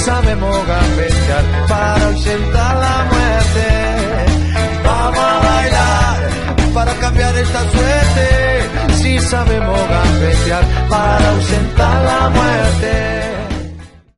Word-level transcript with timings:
Sabemos 0.00 0.56
gambetear 0.66 1.44
para 1.68 2.06
ausentar 2.06 2.76
la 2.76 2.96
muerte. 3.12 3.66
Vamos 4.84 5.18
a 5.18 5.38
bailar 5.48 6.74
para 6.74 6.94
cambiar 6.94 7.36
esta 7.36 7.60
suerte. 7.70 8.94
Si 8.94 9.18
sabemos 9.18 9.78
gambetear 9.88 10.64
para 10.88 11.30
ausentar 11.30 12.04
la 12.04 12.30
muerte. 12.30 12.90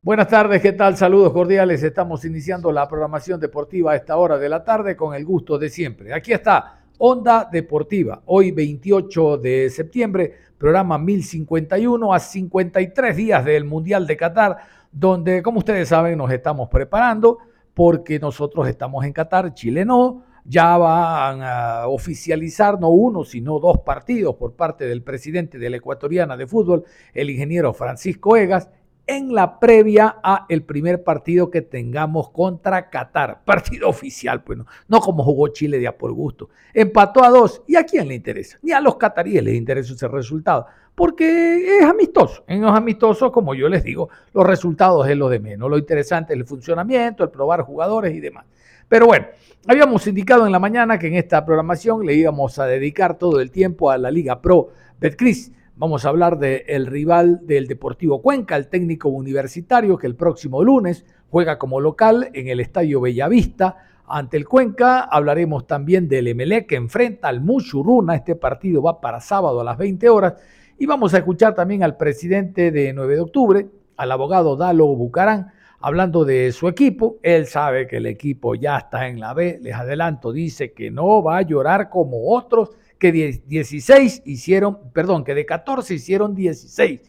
Buenas 0.01 0.27
tardes, 0.27 0.61
¿qué 0.61 0.73
tal? 0.73 0.97
Saludos 0.97 1.31
cordiales. 1.33 1.83
Estamos 1.83 2.23
iniciando 2.25 2.71
la 2.71 2.87
programación 2.87 3.39
deportiva 3.39 3.93
a 3.93 3.95
esta 3.95 4.17
hora 4.17 4.37
de 4.37 4.49
la 4.49 4.63
tarde 4.63 4.95
con 4.95 5.13
el 5.13 5.25
gusto 5.25 5.57
de 5.57 5.69
siempre. 5.69 6.13
Aquí 6.13 6.33
está 6.33 6.79
Onda 6.97 7.49
Deportiva, 7.51 8.21
hoy 8.27 8.51
28 8.51 9.37
de 9.37 9.69
septiembre, 9.69 10.33
programa 10.57 10.97
1051 10.97 12.13
a 12.13 12.19
53 12.19 13.15
días 13.15 13.43
del 13.43 13.65
Mundial 13.65 14.07
de 14.07 14.15
Qatar 14.15 14.57
donde, 14.93 15.41
como 15.41 15.59
ustedes 15.59 15.89
saben, 15.89 16.17
nos 16.17 16.31
estamos 16.31 16.69
preparando 16.69 17.39
porque 17.73 18.19
nosotros 18.19 18.67
estamos 18.67 19.03
en 19.03 19.11
Qatar, 19.11 19.53
Chile 19.55 19.83
no, 19.83 20.23
ya 20.45 20.77
van 20.77 21.41
a 21.41 21.87
oficializar 21.87 22.79
no 22.79 22.89
uno, 22.89 23.23
sino 23.23 23.59
dos 23.59 23.79
partidos 23.79 24.35
por 24.35 24.55
parte 24.55 24.85
del 24.85 25.01
presidente 25.01 25.57
de 25.57 25.69
la 25.69 25.77
Ecuatoriana 25.77 26.37
de 26.37 26.45
Fútbol, 26.45 26.83
el 27.13 27.31
ingeniero 27.31 27.73
Francisco 27.73 28.37
Egas, 28.37 28.69
en 29.05 29.33
la 29.33 29.59
previa 29.59 30.17
a 30.23 30.45
el 30.49 30.63
primer 30.63 31.03
partido 31.03 31.49
que 31.49 31.61
tengamos 31.61 32.29
contra 32.29 32.89
Qatar. 32.89 33.41
Partido 33.45 33.89
oficial, 33.89 34.43
pues 34.43 34.57
no, 34.57 34.65
no 34.87 34.99
como 34.99 35.23
jugó 35.23 35.49
Chile 35.49 35.79
de 35.79 35.87
a 35.87 35.97
por 35.97 36.13
gusto. 36.13 36.49
Empató 36.73 37.23
a 37.23 37.29
dos. 37.29 37.61
¿Y 37.67 37.75
a 37.75 37.83
quién 37.83 38.07
le 38.07 38.15
interesa? 38.15 38.57
Ni 38.61 38.71
a 38.71 38.79
los 38.79 38.95
cataríes 38.95 39.43
les 39.43 39.55
interesa 39.55 39.93
ese 39.93 40.07
resultado 40.07 40.67
porque 40.95 41.79
es 41.79 41.85
amistoso. 41.85 42.43
En 42.47 42.61
los 42.61 42.75
amistosos, 42.75 43.31
como 43.31 43.55
yo 43.55 43.67
les 43.67 43.83
digo, 43.83 44.09
los 44.33 44.45
resultados 44.45 45.07
es 45.07 45.17
lo 45.17 45.29
de 45.29 45.39
menos. 45.39 45.69
Lo 45.69 45.77
interesante 45.77 46.33
es 46.33 46.39
el 46.39 46.45
funcionamiento, 46.45 47.23
el 47.23 47.29
probar 47.29 47.61
jugadores 47.61 48.13
y 48.13 48.19
demás. 48.19 48.45
Pero 48.87 49.07
bueno, 49.07 49.25
habíamos 49.67 50.05
indicado 50.07 50.45
en 50.45 50.51
la 50.51 50.59
mañana 50.59 50.99
que 50.99 51.07
en 51.07 51.15
esta 51.15 51.43
programación 51.45 52.05
le 52.05 52.13
íbamos 52.13 52.59
a 52.59 52.65
dedicar 52.65 53.17
todo 53.17 53.39
el 53.39 53.49
tiempo 53.49 53.89
a 53.89 53.97
la 53.97 54.11
Liga 54.11 54.41
Pro 54.41 54.69
Betcris. 54.99 55.51
Vamos 55.75 56.05
a 56.05 56.09
hablar 56.09 56.37
del 56.37 56.85
rival 56.85 57.47
del 57.47 57.65
Deportivo 57.65 58.21
Cuenca, 58.21 58.55
el 58.55 58.67
técnico 58.67 59.09
universitario, 59.09 59.97
que 59.97 60.05
el 60.05 60.15
próximo 60.15 60.63
lunes 60.63 61.03
juega 61.31 61.57
como 61.57 61.79
local 61.79 62.29
en 62.33 62.47
el 62.47 62.59
Estadio 62.59 63.01
Bellavista 63.01 63.77
ante 64.05 64.37
el 64.37 64.47
Cuenca. 64.47 64.99
Hablaremos 64.99 65.65
también 65.65 66.07
del 66.07 66.27
Emelec 66.27 66.67
que 66.67 66.75
enfrenta 66.75 67.27
al 67.27 67.41
Muchurruna. 67.41 68.13
Este 68.13 68.35
partido 68.35 68.83
va 68.83 69.01
para 69.01 69.19
sábado 69.19 69.61
a 69.61 69.63
las 69.63 69.75
20 69.79 70.09
horas. 70.09 70.35
Y 70.77 70.85
vamos 70.85 71.15
a 71.15 71.17
escuchar 71.17 71.55
también 71.55 71.81
al 71.81 71.97
presidente 71.97 72.69
de 72.69 72.93
9 72.93 73.15
de 73.15 73.21
octubre, 73.21 73.67
al 73.97 74.11
abogado 74.11 74.55
Dalo 74.55 74.85
Bucarán, 74.95 75.53
hablando 75.79 76.23
de 76.23 76.51
su 76.51 76.67
equipo. 76.67 77.17
Él 77.23 77.47
sabe 77.47 77.87
que 77.87 77.97
el 77.97 78.05
equipo 78.05 78.53
ya 78.53 78.77
está 78.77 79.07
en 79.07 79.19
la 79.19 79.33
B. 79.33 79.57
Les 79.59 79.73
adelanto, 79.73 80.31
dice 80.33 80.71
que 80.71 80.91
no 80.91 81.23
va 81.23 81.37
a 81.37 81.41
llorar 81.41 81.89
como 81.89 82.29
otros 82.29 82.69
que 83.03 83.11
16 83.11 84.21
hicieron, 84.23 84.77
perdón, 84.93 85.25
que 85.25 85.35
de 85.35 85.45
14 85.45 85.95
hicieron 85.95 86.33
16. 86.33 87.01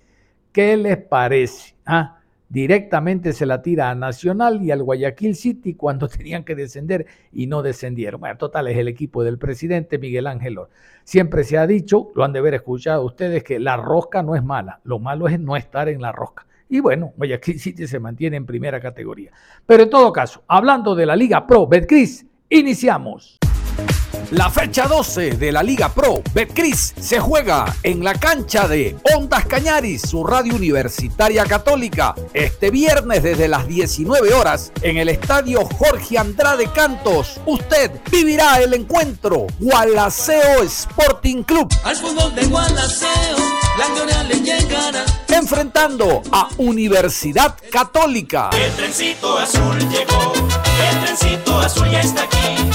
¿Qué 0.51 0.77
les 0.77 0.97
parece? 0.97 1.77
¿Ah? 1.87 2.19
directamente 2.49 3.33
se 3.33 3.47
la 3.47 3.63
tira 3.63 3.91
a 3.91 3.95
Nacional 3.97 4.63
y 4.63 4.71
al 4.71 4.83
Guayaquil 4.83 5.35
City 5.35 5.75
cuando 5.75 6.09
tenían 6.19 6.45
que 6.45 6.55
descender 6.55 7.07
y 7.33 7.47
no 7.47 7.63
descendieron. 7.63 8.21
Bueno, 8.21 8.37
total 8.37 8.69
es 8.69 8.77
el 8.77 8.89
equipo 8.89 9.23
del 9.23 9.39
presidente 9.39 9.99
Miguel 9.99 10.27
Ángel. 10.27 10.59
Siempre 11.05 11.45
se 11.45 11.59
ha 11.59 11.67
dicho, 11.67 12.11
lo 12.15 12.25
han 12.25 12.33
de 12.33 12.41
haber 12.41 12.55
escuchado 12.55 13.05
ustedes, 13.05 13.45
que 13.45 13.61
la 13.61 13.77
rosca 13.77 14.23
no 14.23 14.35
es 14.35 14.43
mala, 14.43 14.81
lo 14.85 14.99
malo 14.99 15.29
es 15.29 15.39
no 15.39 15.57
estar 15.57 15.89
en 15.89 16.03
la 16.03 16.13
rosca. 16.13 16.47
Y 16.69 16.81
bueno, 16.81 17.13
Guayaquil 17.17 17.61
City 17.61 17.87
se 17.87 18.01
mantiene 18.01 18.37
en 18.37 18.47
primera 18.47 18.81
categoría. 18.81 19.31
Pero 19.65 19.85
en 19.85 19.91
todo 19.91 20.13
caso, 20.13 20.43
hablando 20.49 20.95
de 20.95 21.07
la 21.07 21.15
Liga 21.15 21.47
Pro 21.47 21.67
Betcris, 21.67 22.27
iniciamos. 22.49 23.39
La 24.31 24.51
fecha 24.51 24.87
12 24.87 25.33
de 25.33 25.53
la 25.53 25.63
Liga 25.63 25.89
Pro 25.93 26.23
Betcris 26.33 26.95
se 26.99 27.21
juega 27.21 27.77
en 27.83 28.03
la 28.03 28.15
cancha 28.15 28.67
de 28.67 28.97
Ondas 29.15 29.47
Cañaris, 29.47 30.03
su 30.03 30.25
radio 30.25 30.55
universitaria 30.55 31.45
católica, 31.45 32.15
este 32.33 32.71
viernes 32.71 33.23
desde 33.23 33.49
las 33.49 33.67
19 33.67 34.33
horas 34.35 34.73
en 34.83 34.97
el 34.97 35.09
estadio 35.09 35.65
Jorge 35.65 36.19
Andrade 36.19 36.69
Cantos. 36.73 37.41
Usted 37.47 37.91
vivirá 38.11 38.57
el 38.59 38.75
encuentro 38.75 39.47
Gualaceo 39.59 40.63
Sporting 40.63 41.43
Club. 41.43 41.73
Al 41.85 41.97
fútbol 41.97 42.35
de 42.35 42.47
Gualaceo, 42.47 43.37
la 43.79 44.23
le 44.25 44.41
llegará. 44.41 45.05
Enfrentando 45.29 46.23
a 46.31 46.49
Universidad 46.59 47.57
Católica. 47.71 48.51
El 48.53 48.73
trencito 48.73 49.39
azul 49.39 49.79
llegó, 49.91 50.33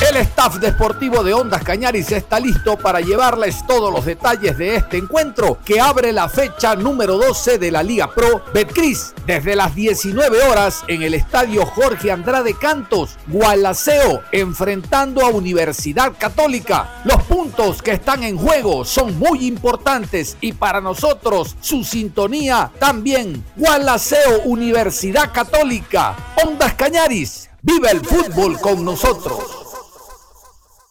el 0.10 0.18
staff 0.18 0.56
deportivo 0.56 1.24
de 1.24 1.34
Ondas 1.34 1.64
Cañaris 1.64 2.12
está 2.12 2.40
listo 2.40 2.78
para 2.78 3.00
llevarles 3.00 3.66
todos 3.68 3.94
los 3.94 4.06
detalles 4.06 4.58
de 4.58 4.76
este 4.76 4.98
encuentro 4.98 5.60
que 5.64 5.80
abre 5.80 6.12
la 6.12 6.28
fecha 6.30 6.76
número 6.76 7.18
12 7.18 7.60
de 7.60 7.72
la 7.72 7.84
Liga 7.84 8.12
Pro 8.14 8.44
Betcris 8.54 9.14
desde 9.28 9.56
las 9.56 9.76
19 9.76 10.42
horas 10.44 10.84
en 10.88 11.04
el 11.04 11.14
estadio 11.14 11.66
Jorge 11.66 12.12
Andrade 12.12 12.56
Cantos, 12.56 13.18
Gualaceo, 13.28 14.24
enfrentando 14.32 15.24
a 15.24 15.30
Universidad 15.30 16.14
Católica. 16.18 17.02
Los 17.06 17.22
puntos 17.24 17.82
que 17.82 17.92
están 17.92 18.24
en 18.24 18.38
juego 18.38 18.86
son 18.86 19.20
muy 19.20 19.46
importantes 19.46 20.38
y 20.42 20.54
para 20.54 20.82
nosotros 20.82 21.56
su 21.62 21.84
sintonía 21.84 22.72
también. 22.80 23.44
Gualaceo, 23.56 24.42
Universidad 24.46 25.32
Católica, 25.32 26.16
Ondas 26.44 26.74
Cañaris, 26.74 27.49
vive 27.62 27.92
el 27.92 28.00
fútbol 28.00 28.60
con 28.60 28.84
nosotros. 28.84 29.60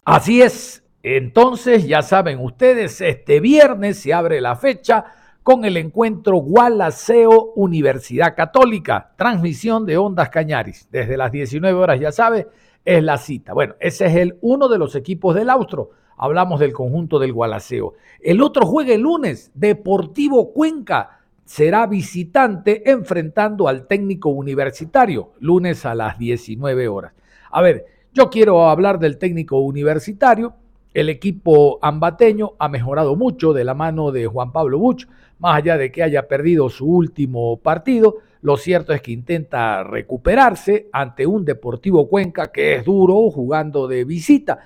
Así 0.05 0.43
es. 0.43 0.83
Entonces, 1.03 1.87
ya 1.87 2.03
saben 2.03 2.41
ustedes, 2.41 3.01
este 3.01 3.41
viernes 3.41 4.01
se 4.01 4.13
abre 4.13 4.41
la 4.41 4.57
fecha 4.57 5.05
con 5.43 5.65
el 5.65 5.77
encuentro 5.77 6.37
Gualaceo 6.39 7.53
Universidad 7.55 8.35
Católica, 8.37 9.13
transmisión 9.17 9.87
de 9.87 9.97
Ondas 9.97 10.29
Cañaris. 10.29 10.89
Desde 10.91 11.17
las 11.17 11.33
19 11.33 11.79
horas, 11.79 12.01
ya 12.01 12.13
sabe, 12.13 12.49
es 12.85 13.03
la 13.03 13.17
cita. 13.17 13.55
Bueno, 13.55 13.75
ese 13.81 14.07
es 14.07 14.17
el 14.17 14.39
uno 14.41 14.69
de 14.69 14.79
los 14.79 14.95
equipos 14.95 15.35
del 15.35 15.51
Austro. 15.51 15.91
Hablamos 16.17 16.61
del 16.61 16.73
conjunto 16.73 17.19
del 17.19 17.33
Gualaceo. 17.33 17.95
El 18.21 18.43
otro 18.43 18.67
juega 18.67 18.93
el 18.93 19.03
lunes, 19.03 19.51
Deportivo 19.55 20.53
Cuenca. 20.53 21.18
Será 21.49 21.87
visitante 21.87 22.91
enfrentando 22.91 23.69
al 23.69 23.87
técnico 23.87 24.29
universitario, 24.29 25.33
lunes 25.41 25.87
a 25.87 25.95
las 25.95 26.19
19 26.19 26.89
horas. 26.89 27.15
A 27.51 27.63
ver, 27.63 27.87
yo 28.13 28.29
quiero 28.29 28.69
hablar 28.69 28.99
del 28.99 29.17
técnico 29.17 29.59
universitario. 29.61 30.57
El 30.93 31.09
equipo 31.09 31.79
ambateño 31.81 32.53
ha 32.59 32.69
mejorado 32.69 33.17
mucho 33.17 33.55
de 33.55 33.65
la 33.65 33.73
mano 33.73 34.13
de 34.13 34.27
Juan 34.27 34.53
Pablo 34.53 34.79
Buch, 34.79 35.07
más 35.39 35.57
allá 35.57 35.79
de 35.79 35.91
que 35.91 36.03
haya 36.03 36.29
perdido 36.29 36.69
su 36.69 36.85
último 36.85 37.57
partido. 37.61 38.19
Lo 38.43 38.59
cierto 38.59 38.93
es 38.93 39.01
que 39.01 39.13
intenta 39.13 39.83
recuperarse 39.85 40.91
ante 40.93 41.27
un 41.27 41.47
Deportivo 41.47 42.11
Cuenca 42.11 42.53
que 42.53 42.75
es 42.75 42.85
duro 42.85 43.31
jugando 43.31 43.89
de 43.89 44.05
visita. 44.05 44.59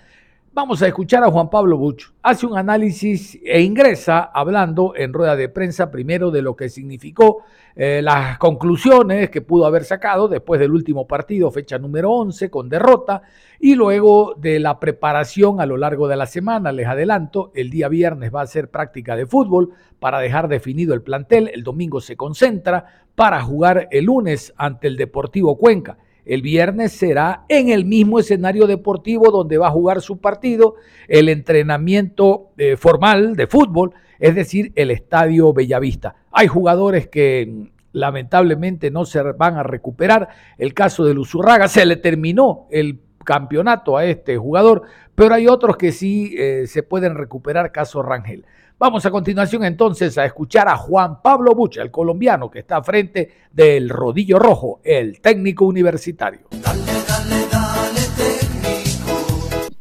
Vamos 0.55 0.83
a 0.83 0.87
escuchar 0.87 1.25
a 1.25 1.31
Juan 1.31 1.49
Pablo 1.49 1.79
Buch. 1.79 2.13
Hace 2.23 2.45
un 2.45 2.59
análisis 2.59 3.39
e 3.43 3.63
ingresa 3.63 4.21
hablando 4.35 4.93
en 4.95 5.15
rueda 5.15 5.35
de 5.35 5.49
prensa 5.49 5.91
primero 5.91 6.31
de 6.31 6.43
lo 6.43 6.55
que 6.57 6.69
significó 6.69 7.39
eh, 7.75 8.03
las 8.03 8.37
conclusiones 8.37 9.31
que 9.31 9.41
pudo 9.41 9.65
haber 9.65 9.85
sacado 9.85 10.29
después 10.29 10.61
del 10.61 10.73
último 10.73 11.07
partido, 11.07 11.51
fecha 11.51 11.79
número 11.79 12.11
11, 12.13 12.51
con 12.51 12.69
derrota, 12.69 13.23
y 13.61 13.77
luego 13.77 14.35
de 14.37 14.61
la 14.61 14.79
preparación 14.79 15.59
a 15.59 15.65
lo 15.65 15.79
largo 15.79 16.07
de 16.07 16.17
la 16.17 16.27
semana. 16.27 16.71
Les 16.71 16.87
adelanto, 16.87 17.51
el 17.55 17.71
día 17.71 17.89
viernes 17.89 18.31
va 18.31 18.43
a 18.43 18.47
ser 18.47 18.69
práctica 18.69 19.17
de 19.17 19.25
fútbol 19.25 19.71
para 19.99 20.21
dejar 20.21 20.49
definido 20.49 20.93
el 20.93 21.01
plantel. 21.01 21.51
El 21.55 21.63
domingo 21.63 22.03
se 22.03 22.19
concentra 22.19 23.07
para 23.15 23.41
jugar 23.41 23.89
el 23.91 24.05
lunes 24.05 24.53
ante 24.59 24.87
el 24.87 24.99
Deportivo 24.99 25.57
Cuenca. 25.57 25.97
El 26.25 26.43
viernes 26.43 26.93
será 26.93 27.45
en 27.49 27.69
el 27.69 27.85
mismo 27.85 28.19
escenario 28.19 28.67
deportivo 28.67 29.31
donde 29.31 29.59
va 29.59 29.69
a 29.69 29.73
jugar 29.73 30.01
su 30.01 30.19
partido, 30.19 30.77
el 31.09 31.29
entrenamiento 31.29 32.51
eh, 32.59 32.77
formal 32.77 33.35
de 33.35 33.47
fútbol, 33.47 33.93
es 34.19 34.35
decir, 34.35 34.73
el 34.77 34.91
Estadio 34.91 35.53
Bellavista. 35.53 36.15
Hay 36.31 36.47
jugadores 36.47 37.09
que 37.09 37.49
mm, 37.49 37.67
lamentablemente 37.93 38.91
no 38.91 39.05
se 39.05 39.21
van 39.23 39.57
a 39.57 39.63
recuperar. 39.63 40.29
El 40.59 40.75
caso 40.75 41.05
de 41.05 41.15
Luzurraga, 41.15 41.69
se 41.69 41.85
le 41.85 41.97
terminó 41.97 42.67
el 42.71 43.01
campeonato 43.25 43.97
a 43.97 44.05
este 44.05 44.37
jugador, 44.37 44.83
pero 45.15 45.35
hay 45.35 45.47
otros 45.49 45.77
que 45.77 45.93
sí 45.93 46.35
eh, 46.39 46.67
se 46.67 46.83
pueden 46.83 47.15
recuperar, 47.17 47.73
caso 47.73 48.03
Rangel. 48.03 48.45
Vamos 48.79 49.07
a 49.07 49.11
continuación 49.11 49.65
entonces 49.65 50.19
a 50.19 50.25
escuchar 50.25 50.69
a 50.69 50.77
Juan 50.77 51.23
Pablo 51.23 51.55
Bucha, 51.55 51.83
el 51.83 51.91
colombiano 51.91 52.51
que 52.51 52.61
está 52.61 52.83
frente 52.83 53.31
del 53.53 53.89
Rodillo 53.89 54.39
Rojo, 54.39 54.81
el 54.83 55.21
técnico 55.21 55.65
universitario. 55.67 56.49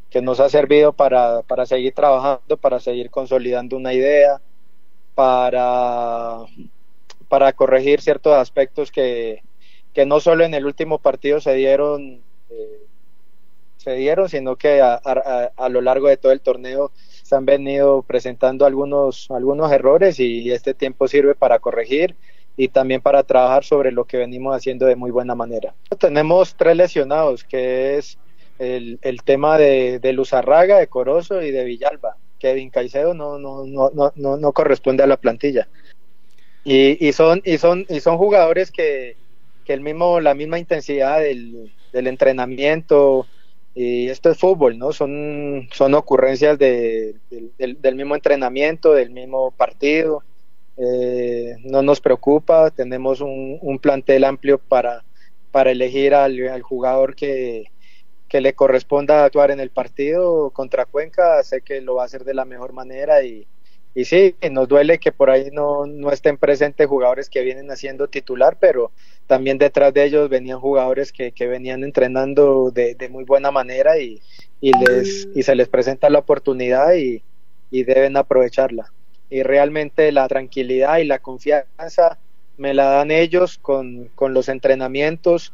Que 0.10 0.22
nos 0.22 0.40
ha 0.40 0.50
servido 0.50 0.94
para, 0.94 1.42
para 1.42 1.66
seguir 1.66 1.94
trabajando, 1.94 2.58
para 2.58 2.80
seguir 2.80 3.10
consolidando 3.10 3.78
una 3.78 3.94
idea, 3.94 4.40
para, 5.16 6.40
para 7.28 7.54
corregir 7.54 8.02
ciertos 8.02 8.34
aspectos 8.34 8.92
que, 8.92 9.42
que 9.94 10.06
no 10.06 10.20
solo 10.20 10.44
en 10.44 10.54
el 10.54 10.66
último 10.66 11.00
partido 11.00 11.40
se 11.42 11.54
dieron, 11.54 12.22
eh, 12.50 12.82
se 13.78 13.94
dieron 13.94 14.30
sino 14.30 14.56
que 14.56 14.82
a, 14.82 14.96
a, 14.96 15.70
lo 15.70 15.82
largo 15.82 16.08
de 16.08 16.18
todo 16.18 16.32
el 16.32 16.42
torneo 16.42 16.92
se 17.32 17.38
han 17.38 17.46
venido 17.46 18.02
presentando 18.02 18.66
algunos, 18.66 19.32
algunos 19.32 19.72
errores 19.72 20.20
y 20.20 20.52
este 20.52 20.74
tiempo 20.74 21.08
sirve 21.08 21.34
para 21.34 21.60
corregir 21.60 22.18
y 22.58 22.68
también 22.68 23.00
para 23.00 23.24
trabajar 23.24 23.64
sobre 23.64 23.94
lo 23.94 24.04
que 24.04 24.18
venimos 24.18 24.54
haciendo 24.54 24.86
de 24.86 24.98
muy 24.98 25.12
buena 25.12 25.34
manera. 25.34 25.74
Tenemos 25.98 26.56
tres 26.56 26.76
lesionados, 26.76 27.46
que 27.46 27.98
es 27.98 28.18
el, 28.60 29.00
el 29.02 29.24
tema 29.24 29.58
de, 29.58 30.00
de 30.00 30.12
Luzarraga, 30.12 30.80
de 30.80 30.88
Corozo 30.88 31.42
y 31.42 31.52
de 31.52 31.64
Villalba. 31.64 32.18
Kevin 32.38 32.70
Caicedo 32.70 33.14
no, 33.14 33.40
no, 33.40 33.64
no, 33.64 34.12
no, 34.14 34.38
no 34.38 34.52
corresponde 34.52 35.04
a 35.04 35.08
la 35.08 35.16
plantilla. 35.16 35.70
Y, 36.66 37.08
y, 37.08 37.14
son, 37.14 37.42
y, 37.46 37.60
son, 37.60 37.86
y 37.88 38.02
son 38.02 38.18
jugadores 38.18 38.72
que, 38.72 39.16
que 39.64 39.72
el 39.72 39.80
mismo, 39.80 40.20
la 40.20 40.34
misma 40.34 40.60
intensidad 40.60 41.22
del, 41.22 41.72
del 41.94 42.08
entrenamiento, 42.08 43.26
y 43.74 44.10
esto 44.10 44.30
es 44.30 44.38
fútbol, 44.38 44.78
¿no? 44.78 44.92
Son, 44.92 45.70
son 45.72 45.94
ocurrencias 45.94 46.58
de, 46.58 47.16
del, 47.30 47.96
mismo 47.96 48.16
entrenamiento, 48.16 48.94
del 48.94 49.12
mismo 49.12 49.52
partido. 49.52 50.24
Eh, 50.78 51.56
no 51.64 51.82
nos 51.82 52.02
preocupa, 52.02 52.72
tenemos 52.72 53.22
un, 53.22 53.58
un 53.62 53.80
plantel 53.80 54.26
amplio 54.26 54.58
para, 54.58 55.04
para 55.52 55.72
elegir 55.72 56.14
al, 56.14 56.62
jugador 56.62 57.16
que, 57.16 57.66
que, 58.28 58.42
le 58.42 58.54
corresponda 58.54 59.24
actuar 59.24 59.52
en 59.52 59.60
el 59.62 59.70
partido 59.70 60.50
contra 60.52 60.86
Cuenca. 60.86 61.42
Sé 61.44 61.62
que 61.62 61.80
lo 61.82 61.96
va 61.96 62.04
a 62.04 62.06
hacer 62.06 62.26
de 62.26 62.34
la 62.34 62.46
mejor 62.46 62.74
manera 62.74 63.24
y, 63.24 63.48
y 63.94 64.06
sí, 64.06 64.36
nos 64.52 64.68
duele 64.68 65.00
que 65.00 65.12
por 65.12 65.30
ahí 65.30 65.50
no, 65.52 65.86
no 65.86 66.12
estén 66.12 66.38
presentes 66.38 66.88
jugadores 66.88 67.30
que 67.30 67.42
vienen 67.42 67.70
haciendo 67.72 68.08
titular, 68.08 68.58
pero 68.60 68.92
también 69.32 69.58
detrás 69.58 69.94
de 69.94 70.04
ellos 70.04 70.28
venían 70.28 70.60
jugadores 70.60 71.14
que, 71.14 71.32
que 71.32 71.48
venían 71.48 71.86
entrenando 71.86 72.70
de, 72.70 72.96
de, 72.96 73.08
muy 73.08 73.24
buena 73.24 73.50
manera 73.50 73.98
y, 73.98 74.22
y, 74.60 74.74
les, 74.74 75.30
y 75.34 75.44
se 75.44 75.56
les 75.56 75.70
presenta 75.70 76.10
la 76.10 76.20
oportunidad 76.20 76.96
y, 76.96 77.24
y 77.70 77.86
deben 77.86 78.18
aprovecharla. 78.18 78.92
Y 79.30 79.44
realmente 79.44 80.12
la 80.12 80.28
tranquilidad 80.28 80.98
y 80.98 81.06
la 81.06 81.20
confianza 81.20 82.18
me 82.58 82.74
la 82.74 82.88
dan 82.88 83.10
ellos 83.10 83.58
con, 83.58 84.10
con 84.16 84.34
los 84.34 84.50
entrenamientos, 84.50 85.54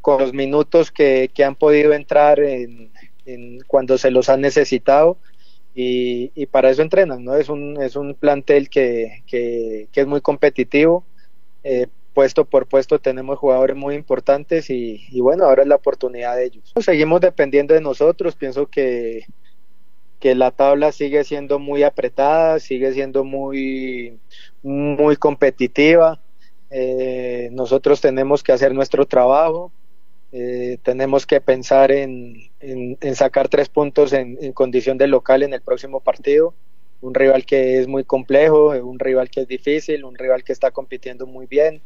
con 0.00 0.22
los 0.22 0.32
minutos 0.32 0.90
que, 0.90 1.30
que 1.34 1.44
han 1.44 1.56
podido 1.56 1.92
entrar 1.92 2.40
en, 2.40 2.90
en 3.26 3.60
cuando 3.66 3.98
se 3.98 4.10
los 4.10 4.30
han 4.30 4.40
necesitado 4.40 5.18
y, 5.74 6.32
y, 6.34 6.46
para 6.46 6.70
eso 6.70 6.80
entrenan, 6.80 7.22
¿no? 7.22 7.36
Es 7.36 7.50
un, 7.50 7.82
es 7.82 7.96
un 7.96 8.14
plantel 8.14 8.70
que, 8.70 9.22
que, 9.26 9.88
es 9.94 10.06
muy 10.06 10.22
competitivo, 10.22 11.04
eh, 11.62 11.86
puesto 12.20 12.44
por 12.44 12.66
puesto 12.66 12.98
tenemos 12.98 13.38
jugadores 13.38 13.74
muy 13.74 13.94
importantes 13.94 14.68
y, 14.68 15.18
bueno, 15.22 15.46
ahora 15.46 15.62
es 15.62 15.68
la 15.68 15.76
oportunidad 15.76 16.36
de 16.36 16.44
ellos. 16.44 16.70
Seguimos 16.78 17.22
dependiendo 17.22 17.72
de 17.72 17.80
nosotros, 17.80 18.36
pienso 18.36 18.66
que, 18.66 19.24
que 20.18 20.34
la 20.34 20.50
tabla 20.50 20.92
sigue 20.92 21.24
siendo 21.24 21.58
muy 21.58 21.82
apretada, 21.82 22.60
sigue 22.60 22.92
siendo 22.92 23.24
muy, 23.24 24.18
muy 24.62 25.16
competitiva. 25.16 26.20
Eh, 26.68 27.48
nosotros 27.52 28.02
tenemos 28.02 28.42
que 28.42 28.52
hacer 28.52 28.74
nuestro 28.74 29.06
trabajo, 29.06 29.72
eh, 30.30 30.76
tenemos 30.82 31.24
que 31.24 31.40
pensar 31.40 31.90
en, 31.92 32.36
en, 32.60 33.14
sacar 33.14 33.48
tres 33.48 33.70
puntos 33.70 34.12
en, 34.12 34.52
condición 34.52 34.98
de 34.98 35.06
local 35.06 35.42
en 35.42 35.54
el 35.54 35.62
próximo 35.62 36.00
partido. 36.00 36.52
Un 37.00 37.14
rival 37.14 37.46
que 37.46 37.78
es 37.78 37.88
muy 37.88 38.04
complejo, 38.04 38.78
un 38.78 38.98
rival 38.98 39.30
que 39.30 39.40
es 39.40 39.48
difícil, 39.48 40.04
un 40.04 40.18
rival 40.18 40.44
que 40.44 40.52
está 40.52 40.70
compitiendo 40.70 41.26
muy 41.26 41.46
bien. 41.46 41.80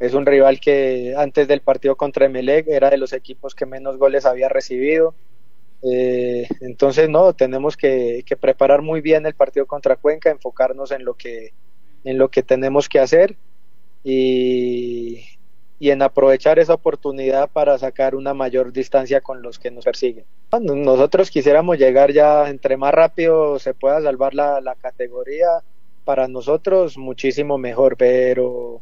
Es 0.00 0.14
un 0.14 0.24
rival 0.24 0.60
que 0.60 1.14
antes 1.14 1.46
del 1.46 1.60
partido 1.60 1.94
contra 1.94 2.24
Emelec 2.24 2.66
era 2.68 2.88
de 2.88 2.96
los 2.96 3.12
equipos 3.12 3.54
que 3.54 3.66
menos 3.66 3.98
goles 3.98 4.24
había 4.24 4.48
recibido. 4.48 5.14
Eh, 5.82 6.48
entonces, 6.62 7.10
no, 7.10 7.34
tenemos 7.34 7.76
que, 7.76 8.24
preparar 8.40 8.80
muy 8.80 9.02
bien 9.02 9.26
el 9.26 9.34
partido 9.34 9.66
contra 9.66 9.96
Cuenca, 9.96 10.30
enfocarnos 10.30 10.90
en 10.90 11.04
lo 11.04 11.14
que, 11.14 11.52
en 12.04 12.16
lo 12.16 12.30
que 12.30 12.42
tenemos 12.42 12.88
que 12.88 12.98
hacer 12.98 13.36
y, 14.02 15.22
y 15.78 15.90
en 15.90 16.00
aprovechar 16.00 16.58
esa 16.58 16.72
oportunidad 16.72 17.50
para 17.50 17.76
sacar 17.78 18.14
una 18.14 18.32
mayor 18.32 18.72
distancia 18.72 19.20
con 19.20 19.42
los 19.42 19.58
que 19.58 19.70
nos 19.70 19.84
persiguen. 19.84 20.24
Nosotros 20.62 21.30
quisiéramos 21.30 21.76
llegar 21.76 22.10
ya 22.10 22.48
entre 22.48 22.78
más 22.78 22.94
rápido 22.94 23.58
se 23.58 23.74
pueda 23.74 24.00
salvar 24.00 24.32
la, 24.32 24.62
la 24.62 24.74
categoría, 24.76 25.62
para 26.04 26.26
nosotros 26.28 26.98
muchísimo 26.98 27.58
mejor, 27.58 27.96
pero 27.96 28.80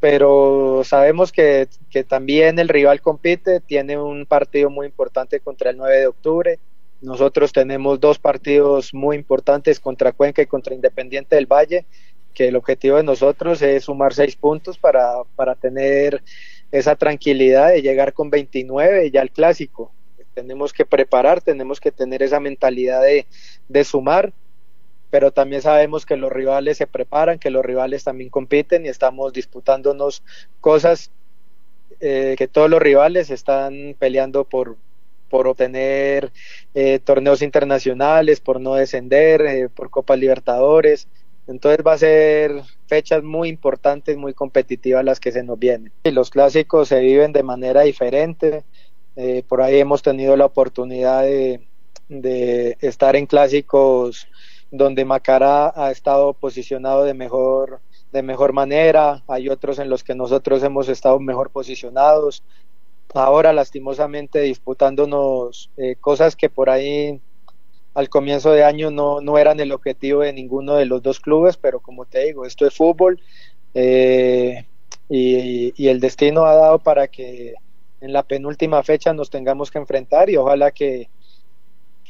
pero 0.00 0.82
sabemos 0.82 1.30
que, 1.30 1.68
también 2.08 2.58
el 2.58 2.68
rival 2.68 3.02
compite, 3.02 3.60
tiene 3.60 3.98
un 3.98 4.24
partido 4.24 4.70
muy 4.70 4.86
importante 4.86 5.40
contra 5.40 5.70
el 5.70 5.76
9 5.76 5.98
de 5.98 6.06
octubre. 6.06 6.58
Nosotros 7.02 7.52
tenemos 7.52 8.00
dos 8.00 8.18
partidos 8.18 8.94
muy 8.94 9.16
importantes 9.16 9.78
contra 9.78 10.12
Cuenca 10.12 10.40
y 10.40 10.46
contra 10.46 10.74
Independiente 10.74 11.36
del 11.36 11.46
Valle 11.46 11.86
que 12.34 12.48
el 12.48 12.56
objetivo 12.56 12.96
de 12.96 13.02
nosotros 13.02 13.60
es 13.60 13.84
sumar 13.84 14.14
seis 14.14 14.36
puntos 14.36 14.78
para, 14.78 15.24
para 15.34 15.56
tener 15.56 16.22
esa 16.70 16.94
tranquilidad 16.94 17.70
de 17.70 17.82
llegar 17.82 18.12
con 18.12 18.30
29 18.30 19.10
ya 19.10 19.20
al 19.20 19.30
clásico. 19.30 19.92
Tenemos 20.34 20.72
que 20.72 20.86
preparar, 20.86 21.42
tenemos 21.42 21.80
que 21.80 21.90
tener 21.90 22.22
esa 22.22 22.38
mentalidad 22.38 23.02
de 23.02 23.84
sumar, 23.84 24.32
pero 25.10 25.32
también 25.32 25.62
sabemos 25.62 26.06
que 26.06 26.16
los 26.16 26.32
rivales 26.32 26.78
se 26.78 26.86
preparan, 26.86 27.38
que 27.38 27.50
los 27.50 27.64
rivales 27.64 28.04
también 28.04 28.30
compiten 28.30 28.86
y 28.86 28.88
estamos 28.88 29.32
disputándonos 29.32 30.22
cosas 30.60 31.10
eh, 32.00 32.34
que 32.38 32.48
todos 32.48 32.70
los 32.70 32.80
rivales 32.80 33.30
están 33.30 33.94
peleando 33.98 34.44
por, 34.44 34.76
por 35.30 35.46
obtener 35.46 36.32
eh, 36.74 36.98
torneos 36.98 37.40
internacionales, 37.40 38.40
por 38.40 38.60
no 38.60 38.74
descender, 38.74 39.40
eh, 39.42 39.68
por 39.68 39.88
Copa 39.88 40.16
Libertadores. 40.16 41.08
Entonces 41.46 41.84
va 41.84 41.94
a 41.94 41.98
ser 41.98 42.62
fechas 42.86 43.22
muy 43.22 43.48
importantes, 43.48 44.16
muy 44.16 44.34
competitivas 44.34 45.04
las 45.04 45.20
que 45.20 45.32
se 45.32 45.42
nos 45.42 45.58
vienen. 45.58 45.92
Y 46.04 46.10
los 46.10 46.30
clásicos 46.30 46.88
se 46.88 47.00
viven 47.00 47.32
de 47.32 47.42
manera 47.42 47.82
diferente. 47.82 48.64
Eh, 49.16 49.42
por 49.48 49.62
ahí 49.62 49.78
hemos 49.78 50.02
tenido 50.02 50.36
la 50.36 50.46
oportunidad 50.46 51.22
de, 51.22 51.60
de, 52.08 52.76
estar 52.80 53.16
en 53.16 53.26
clásicos 53.26 54.28
donde 54.70 55.04
Macara 55.04 55.72
ha 55.74 55.90
estado 55.90 56.32
posicionado 56.32 57.04
de 57.04 57.14
mejor, 57.14 57.80
de 58.12 58.22
mejor 58.22 58.52
manera. 58.52 59.22
Hay 59.26 59.48
otros 59.48 59.78
en 59.78 59.90
los 59.90 60.04
que 60.04 60.14
nosotros 60.14 60.62
hemos 60.62 60.88
estado 60.88 61.18
mejor 61.18 61.50
posicionados. 61.50 62.42
Ahora, 63.14 63.52
lastimosamente, 63.52 64.40
disputándonos 64.40 65.70
eh, 65.76 65.96
cosas 66.00 66.36
que 66.36 66.48
por 66.48 66.70
ahí 66.70 67.20
al 67.94 68.08
comienzo 68.08 68.52
de 68.52 68.64
año 68.64 68.90
no, 68.90 69.20
no 69.20 69.36
eran 69.38 69.58
el 69.60 69.72
objetivo 69.72 70.20
de 70.20 70.32
ninguno 70.32 70.74
de 70.74 70.86
los 70.86 71.02
dos 71.02 71.18
clubes, 71.20 71.56
pero 71.56 71.80
como 71.80 72.04
te 72.04 72.24
digo, 72.24 72.46
esto 72.46 72.66
es 72.66 72.74
fútbol 72.74 73.20
eh, 73.74 74.64
y, 75.08 75.88
el 75.88 76.00
destino 76.00 76.44
ha 76.44 76.54
dado 76.54 76.78
para 76.78 77.08
que 77.08 77.54
en 78.00 78.12
la 78.12 78.22
penúltima 78.22 78.82
fecha 78.82 79.12
nos 79.12 79.30
tengamos 79.30 79.70
que 79.70 79.78
enfrentar 79.78 80.30
y 80.30 80.36
ojalá 80.36 80.70
que, 80.70 81.08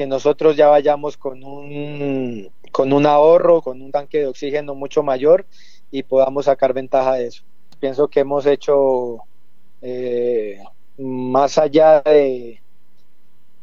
que 0.01 0.07
nosotros 0.07 0.57
ya 0.57 0.69
vayamos 0.69 1.19
con 1.19 1.45
un, 1.45 2.51
con 2.73 2.95
un 2.95 3.05
ahorro, 3.05 3.61
con 3.61 3.83
un 3.83 3.93
tanque 3.93 4.21
de 4.21 4.29
oxígeno 4.29 4.75
mucho 4.75 5.03
mayor 5.03 5.45
y 5.91 6.05
podamos 6.05 6.47
sacar 6.47 6.73
ventaja 6.73 7.17
de 7.17 7.27
eso. 7.27 7.43
Pienso 7.81 8.09
que 8.09 8.21
hemos 8.21 8.47
hecho 8.47 9.19
eh, 9.83 10.59
más 10.97 11.59
allá 11.59 12.01
de, 12.01 12.63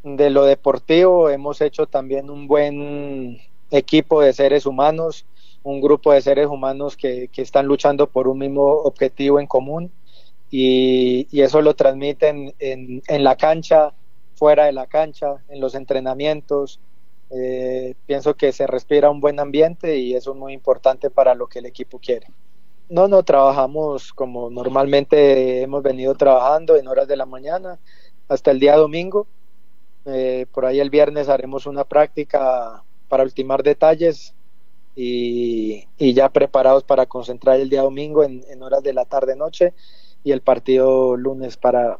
de 0.03 0.29
lo 0.29 0.45
deportivo 0.45 1.31
hemos 1.31 1.59
hecho 1.59 1.87
también 1.87 2.29
un 2.29 2.47
buen 2.47 3.39
equipo 3.71 4.21
de 4.21 4.31
seres 4.31 4.67
humanos, 4.67 5.25
un 5.63 5.81
grupo 5.81 6.13
de 6.13 6.21
seres 6.21 6.45
humanos 6.45 6.95
que, 6.95 7.29
que 7.29 7.41
están 7.41 7.65
luchando 7.65 8.05
por 8.05 8.27
un 8.27 8.37
mismo 8.37 8.63
objetivo 8.63 9.39
en 9.39 9.47
común 9.47 9.91
y, 10.51 11.27
eso 11.41 11.63
lo 11.63 11.75
transmiten 11.75 12.53
en, 12.59 13.01
en, 13.07 13.23
la 13.23 13.35
cancha, 13.37 13.95
fuera 14.37 14.65
de 14.65 14.71
la 14.71 14.87
cancha, 14.87 15.43
en 15.49 15.59
los 15.59 15.75
entrenamientos. 15.75 16.79
Eh, 17.29 17.95
pienso 18.05 18.35
que 18.35 18.51
se 18.53 18.67
respira 18.67 19.09
un 19.09 19.19
buen 19.19 19.39
ambiente 19.39 19.97
y 19.97 20.13
eso 20.13 20.31
es 20.31 20.37
muy 20.37 20.53
importante 20.53 21.09
para 21.09 21.35
lo 21.35 21.47
que 21.47 21.59
el 21.59 21.65
equipo 21.65 21.99
quiere. 21.99 22.27
No, 22.89 23.07
no, 23.09 23.23
trabajamos 23.23 24.13
como 24.13 24.49
normalmente 24.49 25.61
hemos 25.61 25.83
venido 25.83 26.15
trabajando 26.15 26.77
en 26.77 26.87
horas 26.87 27.07
de 27.07 27.17
la 27.17 27.25
mañana 27.25 27.79
hasta 28.29 28.51
el 28.51 28.59
día 28.59 28.77
domingo. 28.77 29.27
Eh, 30.05 30.45
por 30.53 30.65
ahí 30.65 30.79
el 30.79 30.89
viernes 30.89 31.27
haremos 31.27 31.65
una 31.65 31.83
práctica 31.83 32.81
para 33.09 33.23
ultimar 33.23 33.61
detalles 33.61 34.33
y, 34.95 35.85
ya 35.99 36.29
preparados 36.29 36.83
para 36.83 37.05
concentrar 37.05 37.59
el 37.59 37.69
día 37.69 37.81
domingo 37.81 38.23
en, 38.23 38.63
horas 38.63 38.81
de 38.83 38.93
la 38.93 39.05
tarde-noche 39.05 39.73
y 40.23 40.31
el 40.31 40.41
partido 40.41 41.15
lunes 41.15 41.57
para, 41.57 41.99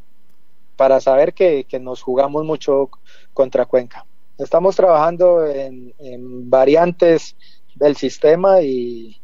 para 0.77 1.01
saber 1.01 1.33
que, 1.33 1.65
nos 1.81 2.01
jugamos 2.01 2.45
mucho 2.45 2.89
contra 3.33 3.65
Cuenca. 3.65 4.05
Estamos 4.37 4.75
trabajando 4.75 5.45
en, 5.45 5.93
variantes 6.49 7.35
del 7.75 7.97
sistema 7.97 8.61
y, 8.61 9.19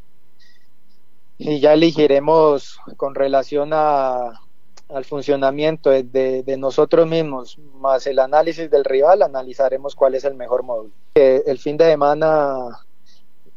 ya 1.38 1.74
elegiremos 1.74 2.80
con 2.98 3.16
relación 3.16 3.72
al 3.74 5.06
funcionamiento 5.06 5.92
de, 5.92 6.56
nosotros 6.58 7.08
mismos, 7.08 7.58
más 7.76 8.08
el 8.08 8.20
análisis 8.20 8.70
del 8.70 8.84
rival, 8.84 9.22
analizaremos 9.22 9.96
cuál 9.96 10.16
es 10.16 10.24
el 10.26 10.34
mejor 10.34 10.64
módulo. 10.64 10.92
el 11.14 11.60
fin 11.60 11.78
de 11.78 11.86
semana 11.86 12.80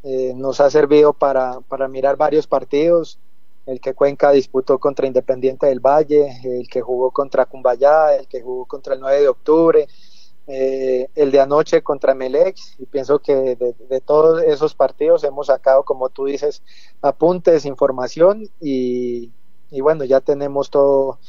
eh, 0.03 0.33
nos 0.35 0.61
ha 0.61 0.69
servido 0.69 1.13
para 1.13 1.87
mirar 1.89 2.15
varios 2.15 2.45
partidos, 2.45 3.19
el 3.67 3.81
que 3.81 3.93
Cuenca 3.93 4.31
disputó 4.31 4.79
contra 4.79 5.07
Independiente 5.07 5.67
del 5.67 5.81
Valle, 5.81 6.39
el 6.43 6.67
que 6.69 6.81
jugó 6.81 7.11
contra 7.11 7.45
Cumbayá, 7.45 8.15
el 8.15 8.27
que 8.27 8.41
jugó 8.41 8.65
contra 8.65 8.93
el 8.93 9.01
9 9.01 9.21
de 9.21 9.27
octubre, 9.27 9.87
eh, 10.47 11.09
el 11.15 11.31
de 11.31 11.41
anoche 11.41 11.83
contra 11.83 12.15
Melex, 12.15 12.79
y 12.79 12.85
pienso 12.85 13.19
que 13.19 13.57
de, 13.57 14.01
todos 14.01 14.41
esos 14.43 14.73
partidos 14.73 15.25
hemos 15.25 15.47
sacado, 15.47 15.83
como 15.83 16.07
tú 16.07 16.25
dices, 16.25 16.63
apuntes, 17.01 17.65
información 17.65 18.49
y, 18.61 19.33
y 19.69 19.81
bueno, 19.81 20.05
ya 20.05 20.21
tenemos 20.21 20.69
todo, 20.69 21.19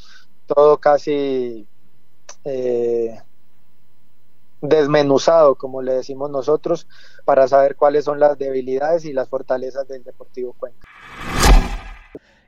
todo 0.47 0.77
casi 0.77 1.67
eh, 2.45 3.19
desmenuzado, 4.61 5.55
como 5.55 5.81
le 5.81 5.95
decimos 5.95 6.29
nosotros, 6.29 6.87
para 7.25 7.49
saber 7.49 7.75
cuáles 7.75 8.05
son 8.05 8.21
las 8.21 8.37
debilidades 8.37 9.03
y 9.03 9.11
las 9.11 9.27
fortalezas 9.27 9.89
del 9.89 10.05
Deportivo 10.05 10.53
Cuenca. 10.53 10.87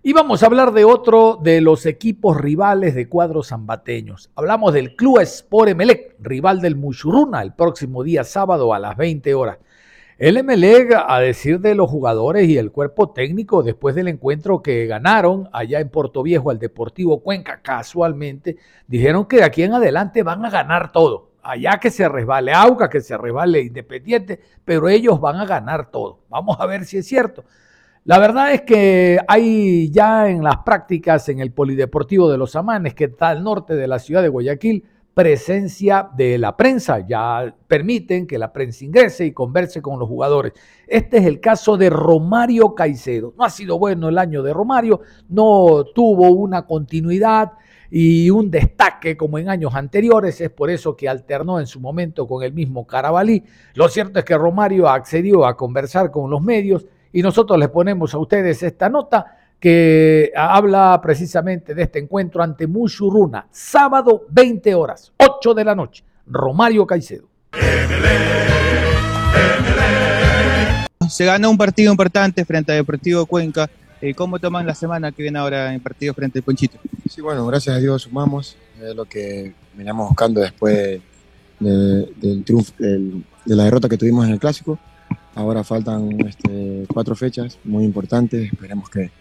Y 0.03 0.13
vamos 0.13 0.41
a 0.41 0.47
hablar 0.47 0.71
de 0.71 0.83
otro 0.83 1.37
de 1.39 1.61
los 1.61 1.85
equipos 1.85 2.35
rivales 2.35 2.95
de 2.95 3.07
cuadros 3.07 3.49
zambateños. 3.49 4.31
Hablamos 4.33 4.73
del 4.73 4.95
Club 4.95 5.19
Sport 5.19 5.69
Emelec, 5.69 6.15
rival 6.19 6.59
del 6.59 6.75
Muchuruna, 6.75 7.43
el 7.43 7.53
próximo 7.53 8.01
día 8.01 8.23
sábado 8.23 8.73
a 8.73 8.79
las 8.79 8.97
20 8.97 9.35
horas. 9.35 9.59
El 10.17 10.37
Emelec, 10.37 10.91
a 11.07 11.19
decir 11.19 11.59
de 11.59 11.75
los 11.75 11.87
jugadores 11.87 12.49
y 12.49 12.57
el 12.57 12.71
cuerpo 12.71 13.11
técnico, 13.11 13.61
después 13.61 13.93
del 13.93 14.07
encuentro 14.07 14.63
que 14.63 14.87
ganaron 14.87 15.49
allá 15.53 15.79
en 15.79 15.89
Puerto 15.89 16.23
Viejo 16.23 16.49
al 16.49 16.57
Deportivo 16.57 17.21
Cuenca, 17.21 17.61
casualmente, 17.61 18.57
dijeron 18.87 19.25
que 19.25 19.37
de 19.37 19.43
aquí 19.43 19.61
en 19.61 19.75
adelante 19.75 20.23
van 20.23 20.43
a 20.43 20.49
ganar 20.49 20.91
todo. 20.91 21.29
Allá 21.43 21.79
que 21.79 21.91
se 21.91 22.09
resbale 22.09 22.53
Auca, 22.53 22.89
que 22.89 23.01
se 23.01 23.15
resbale 23.15 23.61
Independiente, 23.61 24.39
pero 24.65 24.89
ellos 24.89 25.21
van 25.21 25.35
a 25.35 25.45
ganar 25.45 25.91
todo. 25.91 26.21
Vamos 26.27 26.57
a 26.59 26.65
ver 26.65 26.85
si 26.85 26.97
es 26.97 27.07
cierto. 27.07 27.43
La 28.03 28.17
verdad 28.17 28.51
es 28.51 28.63
que 28.63 29.19
hay 29.27 29.91
ya 29.91 30.27
en 30.27 30.43
las 30.43 30.57
prácticas 30.65 31.29
en 31.29 31.39
el 31.39 31.51
Polideportivo 31.51 32.31
de 32.31 32.37
los 32.39 32.55
Amanes, 32.55 32.95
que 32.95 33.03
está 33.03 33.29
al 33.29 33.43
norte 33.43 33.75
de 33.75 33.87
la 33.87 33.99
ciudad 33.99 34.23
de 34.23 34.27
Guayaquil, 34.27 34.83
presencia 35.13 36.09
de 36.17 36.39
la 36.39 36.57
prensa, 36.57 37.05
ya 37.05 37.55
permiten 37.67 38.25
que 38.25 38.39
la 38.39 38.51
prensa 38.51 38.85
ingrese 38.85 39.27
y 39.27 39.33
converse 39.33 39.83
con 39.83 39.99
los 39.99 40.09
jugadores. 40.09 40.53
Este 40.87 41.17
es 41.17 41.25
el 41.25 41.39
caso 41.39 41.77
de 41.77 41.91
Romario 41.91 42.73
Caicedo. 42.73 43.35
No 43.37 43.43
ha 43.43 43.51
sido 43.51 43.77
bueno 43.77 44.09
el 44.09 44.17
año 44.17 44.41
de 44.41 44.51
Romario, 44.51 45.01
no 45.29 45.83
tuvo 45.93 46.31
una 46.31 46.65
continuidad 46.65 47.51
y 47.91 48.31
un 48.31 48.49
destaque 48.49 49.15
como 49.15 49.37
en 49.37 49.47
años 49.47 49.75
anteriores, 49.75 50.41
es 50.41 50.49
por 50.49 50.71
eso 50.71 50.95
que 50.95 51.07
alternó 51.07 51.59
en 51.59 51.67
su 51.67 51.79
momento 51.79 52.27
con 52.27 52.41
el 52.41 52.51
mismo 52.51 52.87
Carabalí. 52.87 53.43
Lo 53.75 53.89
cierto 53.89 54.17
es 54.17 54.25
que 54.25 54.35
Romario 54.35 54.89
accedió 54.89 55.45
a 55.45 55.55
conversar 55.55 56.09
con 56.09 56.31
los 56.31 56.41
medios 56.41 56.87
y 57.13 57.21
nosotros 57.21 57.57
les 57.59 57.69
ponemos 57.69 58.13
a 58.13 58.17
ustedes 58.17 58.63
esta 58.63 58.89
nota 58.89 59.37
que 59.59 60.31
habla 60.35 60.99
precisamente 61.01 61.75
de 61.75 61.83
este 61.83 61.99
encuentro 61.99 62.41
ante 62.41 62.65
Mushuruna, 62.65 63.47
sábado 63.51 64.25
20 64.29 64.73
horas, 64.73 65.13
8 65.17 65.53
de 65.53 65.63
la 65.63 65.75
noche. 65.75 66.03
Romario 66.25 66.87
Caicedo. 66.87 67.27
Se 71.09 71.25
ganó 71.25 71.51
un 71.51 71.57
partido 71.57 71.91
importante 71.91 72.43
frente 72.45 72.71
a 72.71 72.75
Deportivo 72.75 73.25
Cuenca. 73.25 73.69
Eh, 74.01 74.15
¿Cómo 74.15 74.39
toman 74.39 74.65
la 74.65 74.73
semana 74.73 75.11
que 75.11 75.21
viene 75.21 75.37
ahora 75.37 75.73
en 75.73 75.79
partido 75.79 76.13
frente 76.13 76.39
al 76.39 76.43
Ponchito? 76.43 76.79
Sí, 77.07 77.21
bueno, 77.21 77.45
gracias 77.45 77.75
a 77.75 77.79
Dios 77.79 78.03
sumamos. 78.03 78.57
Es 78.81 78.95
lo 78.95 79.05
que 79.05 79.53
veníamos 79.75 80.07
buscando 80.07 80.41
después 80.41 81.01
del 81.59 82.43
triunfo, 82.43 82.73
de 82.79 83.23
la 83.45 83.65
derrota 83.65 83.87
que 83.87 83.97
tuvimos 83.97 84.25
en 84.25 84.31
el 84.31 84.39
Clásico. 84.39 84.79
Ahora 85.35 85.63
faltan 85.63 86.09
este, 86.27 86.85
cuatro 86.93 87.15
fechas 87.15 87.57
muy 87.63 87.83
importantes. 87.83 88.51
Esperemos 88.51 88.89
que, 88.89 89.11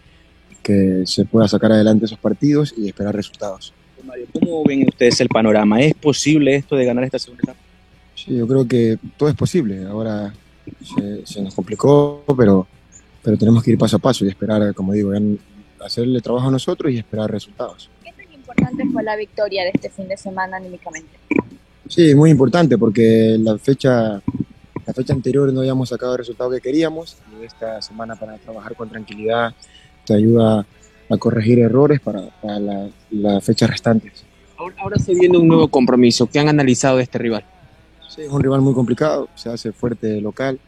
que 0.61 1.03
se 1.05 1.25
pueda 1.25 1.47
sacar 1.47 1.71
adelante 1.71 2.05
esos 2.05 2.19
partidos 2.19 2.73
y 2.77 2.87
esperar 2.87 3.15
resultados. 3.15 3.73
Mario, 4.05 4.25
¿cómo 4.33 4.63
ven 4.63 4.87
ustedes 4.87 5.21
el 5.21 5.29
panorama? 5.29 5.79
¿Es 5.81 5.93
posible 5.93 6.55
esto 6.55 6.75
de 6.75 6.85
ganar 6.85 7.03
esta 7.03 7.19
segunda 7.19 7.43
etapa? 7.43 7.59
Sí, 8.15 8.35
yo 8.35 8.47
creo 8.47 8.67
que 8.67 8.97
todo 9.17 9.29
es 9.29 9.35
posible. 9.35 9.85
Ahora 9.85 10.33
se, 11.25 11.41
nos 11.41 11.55
complicó, 11.55 12.23
pero, 12.37 12.67
pero 13.23 13.37
tenemos 13.37 13.63
que 13.63 13.71
ir 13.71 13.77
paso 13.77 13.97
a 13.97 13.99
paso 13.99 14.25
y 14.25 14.29
esperar, 14.29 14.73
como 14.73 14.93
digo, 14.93 15.11
hacerle 15.83 16.21
trabajo 16.21 16.47
a 16.47 16.51
nosotros 16.51 16.91
y 16.91 16.97
esperar 16.97 17.31
resultados. 17.31 17.89
¿Qué 18.03 18.11
tan 18.11 18.33
importante 18.33 18.85
fue 18.91 19.03
la 19.03 19.15
victoria 19.15 19.63
de 19.63 19.71
este 19.73 19.89
fin 19.89 20.07
de 20.07 20.17
semana 20.17 20.57
anímicamente? 20.57 21.09
Sí, 21.87 22.15
muy 22.15 22.29
importante 22.29 22.77
porque 22.77 23.37
la 23.39 23.57
fecha, 23.57 24.21
la 24.85 24.93
fecha 24.93 25.13
anterior 25.13 25.51
no 25.51 25.61
habíamos 25.61 25.89
sacado 25.89 26.13
el 26.13 26.19
resultado 26.19 26.51
que 26.51 26.61
queríamos 26.61 27.17
y 27.39 27.45
esta 27.45 27.81
semana 27.81 28.15
para 28.15 28.37
trabajar 28.37 28.75
con 28.75 28.89
tranquilidad 28.89 29.53
te 30.05 30.13
ayuda 30.15 30.65
a 31.09 31.17
corregir 31.17 31.59
errores 31.59 31.99
para, 31.99 32.21
las 32.43 32.91
la 33.11 33.41
fechas 33.41 33.69
restantes. 33.69 34.23
Ahora, 34.57 34.97
se 34.97 35.13
viene 35.13 35.37
un 35.37 35.47
nuevo 35.47 35.67
compromiso. 35.67 36.27
¿Qué 36.27 36.39
han 36.39 36.47
analizado 36.47 36.97
de 36.97 37.03
este 37.03 37.17
rival? 37.17 37.43
Sí, 38.07 38.21
es 38.21 38.29
un 38.29 38.41
rival 38.41 38.61
muy 38.61 38.73
complicado, 38.73 39.27
se 39.35 39.49
hace 39.49 39.71
fuerte 39.71 40.21
local. 40.21 40.59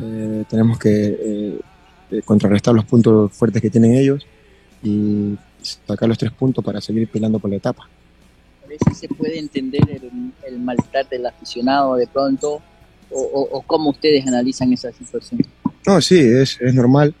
Eh, 0.00 0.44
tenemos 0.48 0.78
que 0.78 0.90
eh, 0.90 1.60
eh, 2.10 2.22
contrarrestar 2.24 2.74
los 2.74 2.84
puntos 2.84 3.32
fuertes 3.32 3.60
que 3.60 3.68
tienen 3.68 3.94
ellos 3.94 4.26
y 4.82 5.36
sacar 5.60 6.08
los 6.08 6.16
tres 6.16 6.32
puntos 6.32 6.64
para 6.64 6.80
seguir 6.80 7.08
peleando 7.08 7.38
por 7.38 7.50
la 7.50 7.56
etapa. 7.56 7.88
A 8.64 8.68
veces 8.68 8.96
se 8.96 9.08
puede 9.08 9.38
entender 9.38 9.82
el, 10.46 10.58
malestar 10.58 11.08
del 11.08 11.26
aficionado 11.26 11.96
de 11.96 12.06
pronto 12.06 12.62
o, 13.10 13.62
cómo 13.66 13.90
ustedes 13.90 14.26
analizan 14.26 14.72
esa 14.72 14.92
situación. 14.92 15.40
No, 15.86 16.00
sí, 16.00 16.18
es, 16.18 16.58
es 16.60 16.74
normal. 16.74 17.14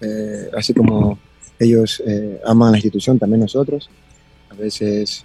Eh, 0.00 0.50
así 0.56 0.72
como 0.72 1.18
ellos 1.58 2.02
eh, 2.06 2.40
aman 2.44 2.72
la 2.72 2.78
institución, 2.78 3.18
también 3.18 3.40
nosotros. 3.40 3.90
A 4.50 4.54
veces 4.54 5.24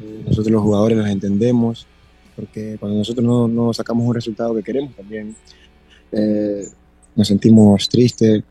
eh, 0.00 0.22
nosotros 0.26 0.50
los 0.50 0.62
jugadores 0.62 0.98
los 0.98 1.08
entendemos, 1.08 1.86
porque 2.36 2.76
cuando 2.78 2.98
nosotros 2.98 3.24
no, 3.24 3.48
no 3.48 3.72
sacamos 3.72 4.06
un 4.06 4.14
resultado 4.14 4.54
que 4.54 4.62
queremos, 4.62 4.94
también 4.94 5.34
nos 7.16 7.26
sentimos 7.26 7.88
tristes, 7.88 8.42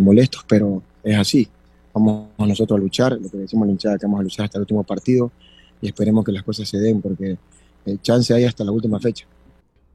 molestos, 0.00 0.44
pero 0.46 0.82
es 1.02 1.16
así. 1.16 1.48
Vamos 1.94 2.28
nosotros 2.36 2.78
a 2.78 2.82
luchar, 2.82 3.12
lo 3.12 3.30
que 3.30 3.38
decimos 3.38 3.66
la 3.82 3.96
que 3.98 4.06
vamos 4.06 4.20
a 4.20 4.22
luchar 4.22 4.44
hasta 4.44 4.58
el 4.58 4.62
último 4.62 4.84
partido 4.84 5.32
y 5.80 5.86
esperemos 5.86 6.24
que 6.24 6.32
las 6.32 6.42
cosas 6.42 6.68
se 6.68 6.78
den, 6.78 7.00
porque 7.00 7.38
chance 8.02 8.34
hay 8.34 8.44
hasta 8.44 8.64
la 8.64 8.70
última 8.70 9.00
fecha. 9.00 9.26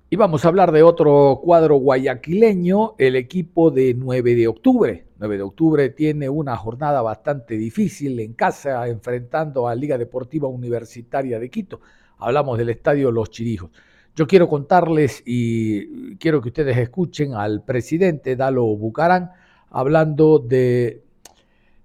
Y 0.08 0.18
vamos 0.18 0.46
a 0.46 0.50
hablar 0.50 0.72
de 0.72 0.84
otro 0.84 1.42
cuadro 1.44 1.78
guayaquileño, 1.78 2.94
el 3.00 3.16
equipo 3.16 3.72
de 3.72 3.96
9 3.96 4.36
de 4.36 4.48
octubre. 4.48 5.08
9 5.18 5.38
de 5.38 5.42
octubre 5.42 5.90
tiene 5.90 6.30
una 6.30 6.56
jornada 6.58 7.02
bastante 7.02 7.58
difícil 7.58 8.20
en 8.20 8.34
casa, 8.34 8.88
enfrentando 8.88 9.68
a 9.68 9.74
Liga 9.74 9.98
Deportiva 9.98 10.48
Universitaria 10.48 11.40
de 11.40 11.50
Quito. 11.50 11.82
Hablamos 12.20 12.60
del 12.60 12.70
estadio 12.70 13.10
Los 13.10 13.32
Chirijos. 13.32 13.72
Yo 14.16 14.28
quiero 14.28 14.48
contarles 14.48 15.24
y 15.26 16.16
quiero 16.18 16.40
que 16.40 16.50
ustedes 16.50 16.78
escuchen 16.78 17.34
al 17.34 17.64
presidente 17.64 18.36
Dalo 18.36 18.64
Bucarán 18.66 19.32
hablando 19.72 20.38
de 20.38 21.05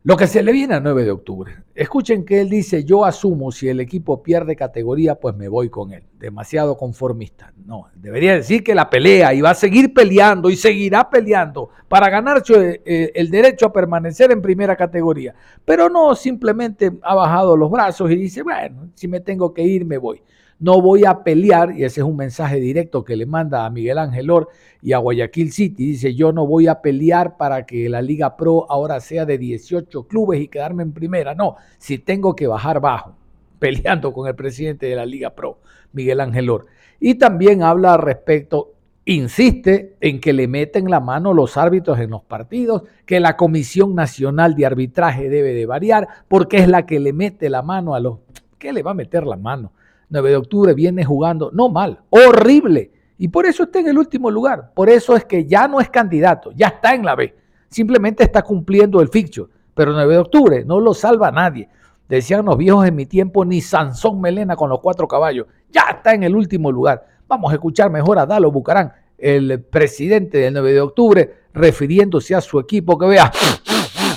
lo 0.02 0.16
que 0.16 0.26
se 0.26 0.42
le 0.42 0.52
viene 0.52 0.74
al 0.74 0.82
9 0.82 1.04
de 1.04 1.10
octubre. 1.10 1.52
Escuchen 1.74 2.24
que 2.24 2.40
él 2.40 2.48
dice, 2.48 2.84
yo 2.84 3.04
asumo 3.04 3.52
si 3.52 3.68
el 3.68 3.80
equipo 3.80 4.22
pierde 4.22 4.56
categoría, 4.56 5.16
pues 5.16 5.36
me 5.36 5.48
voy 5.48 5.68
con 5.68 5.92
él. 5.92 6.04
Demasiado 6.18 6.78
conformista. 6.78 7.52
No, 7.66 7.88
debería 7.94 8.34
decir 8.34 8.64
que 8.64 8.74
la 8.74 8.88
pelea 8.88 9.34
y 9.34 9.42
va 9.42 9.50
a 9.50 9.54
seguir 9.54 9.92
peleando 9.92 10.48
y 10.48 10.56
seguirá 10.56 11.10
peleando 11.10 11.68
para 11.86 12.08
ganarse 12.08 12.80
eh, 12.84 13.12
el 13.14 13.30
derecho 13.30 13.66
a 13.66 13.72
permanecer 13.72 14.32
en 14.32 14.40
primera 14.40 14.74
categoría. 14.74 15.34
Pero 15.66 15.90
no 15.90 16.14
simplemente 16.14 16.90
ha 17.02 17.14
bajado 17.14 17.54
los 17.54 17.70
brazos 17.70 18.10
y 18.10 18.16
dice, 18.16 18.42
bueno, 18.42 18.88
si 18.94 19.06
me 19.06 19.20
tengo 19.20 19.52
que 19.52 19.62
ir, 19.62 19.84
me 19.84 19.98
voy 19.98 20.22
no 20.60 20.82
voy 20.82 21.06
a 21.06 21.24
pelear, 21.24 21.72
y 21.76 21.84
ese 21.84 22.02
es 22.02 22.06
un 22.06 22.16
mensaje 22.16 22.60
directo 22.60 23.02
que 23.02 23.16
le 23.16 23.24
manda 23.24 23.64
a 23.64 23.70
Miguel 23.70 23.98
Ángel 23.98 24.30
Or 24.30 24.48
y 24.82 24.92
a 24.92 24.98
Guayaquil 24.98 25.52
City, 25.52 25.86
dice, 25.86 26.14
yo 26.14 26.32
no 26.32 26.46
voy 26.46 26.68
a 26.68 26.82
pelear 26.82 27.38
para 27.38 27.64
que 27.64 27.88
la 27.88 28.02
Liga 28.02 28.36
Pro 28.36 28.70
ahora 28.70 29.00
sea 29.00 29.24
de 29.24 29.38
18 29.38 30.06
clubes 30.06 30.40
y 30.40 30.48
quedarme 30.48 30.82
en 30.82 30.92
primera, 30.92 31.34
no, 31.34 31.56
si 31.78 31.98
tengo 31.98 32.36
que 32.36 32.46
bajar 32.46 32.80
bajo, 32.80 33.16
peleando 33.58 34.12
con 34.12 34.28
el 34.28 34.34
presidente 34.34 34.86
de 34.86 34.96
la 34.96 35.06
Liga 35.06 35.30
Pro, 35.30 35.58
Miguel 35.92 36.20
Ángel 36.20 36.50
Or. 36.50 36.66
Y 37.00 37.14
también 37.14 37.62
habla 37.62 37.96
respecto, 37.96 38.74
insiste 39.06 39.96
en 40.02 40.20
que 40.20 40.34
le 40.34 40.46
meten 40.46 40.90
la 40.90 41.00
mano 41.00 41.32
los 41.32 41.56
árbitros 41.56 41.98
en 42.00 42.10
los 42.10 42.22
partidos, 42.22 42.82
que 43.06 43.18
la 43.18 43.38
Comisión 43.38 43.94
Nacional 43.94 44.54
de 44.54 44.66
Arbitraje 44.66 45.30
debe 45.30 45.54
de 45.54 45.64
variar, 45.64 46.06
porque 46.28 46.58
es 46.58 46.68
la 46.68 46.84
que 46.84 47.00
le 47.00 47.14
mete 47.14 47.48
la 47.48 47.62
mano 47.62 47.94
a 47.94 48.00
los... 48.00 48.18
¿Qué 48.58 48.74
le 48.74 48.82
va 48.82 48.90
a 48.90 48.94
meter 48.94 49.26
la 49.26 49.36
mano? 49.36 49.72
9 50.10 50.30
de 50.30 50.36
octubre 50.36 50.74
viene 50.74 51.04
jugando, 51.04 51.50
no 51.52 51.68
mal, 51.68 52.00
horrible. 52.10 52.90
Y 53.18 53.28
por 53.28 53.46
eso 53.46 53.64
está 53.64 53.78
en 53.78 53.88
el 53.88 53.98
último 53.98 54.30
lugar. 54.30 54.72
Por 54.74 54.88
eso 54.88 55.16
es 55.16 55.24
que 55.24 55.46
ya 55.46 55.68
no 55.68 55.80
es 55.80 55.88
candidato, 55.88 56.52
ya 56.52 56.68
está 56.68 56.94
en 56.94 57.04
la 57.04 57.14
B. 57.14 57.34
Simplemente 57.68 58.24
está 58.24 58.42
cumpliendo 58.42 59.00
el 59.00 59.08
fixture. 59.08 59.50
Pero 59.74 59.92
9 59.92 60.12
de 60.12 60.18
octubre 60.18 60.64
no 60.64 60.80
lo 60.80 60.92
salva 60.94 61.30
nadie. 61.30 61.68
Decían 62.08 62.44
los 62.44 62.58
viejos 62.58 62.86
en 62.86 62.96
mi 62.96 63.06
tiempo, 63.06 63.44
ni 63.44 63.60
Sansón 63.60 64.20
Melena 64.20 64.56
con 64.56 64.68
los 64.68 64.80
cuatro 64.80 65.06
caballos. 65.06 65.46
Ya 65.70 65.82
está 65.90 66.12
en 66.12 66.24
el 66.24 66.34
último 66.34 66.72
lugar. 66.72 67.06
Vamos 67.28 67.52
a 67.52 67.54
escuchar 67.54 67.90
mejor 67.90 68.18
a 68.18 68.26
Dalo 68.26 68.50
Bucarán, 68.50 68.92
el 69.16 69.60
presidente 69.60 70.38
del 70.38 70.54
9 70.54 70.72
de 70.72 70.80
octubre, 70.80 71.34
refiriéndose 71.54 72.34
a 72.34 72.40
su 72.40 72.58
equipo 72.58 72.98
que 72.98 73.06
vea, 73.06 73.30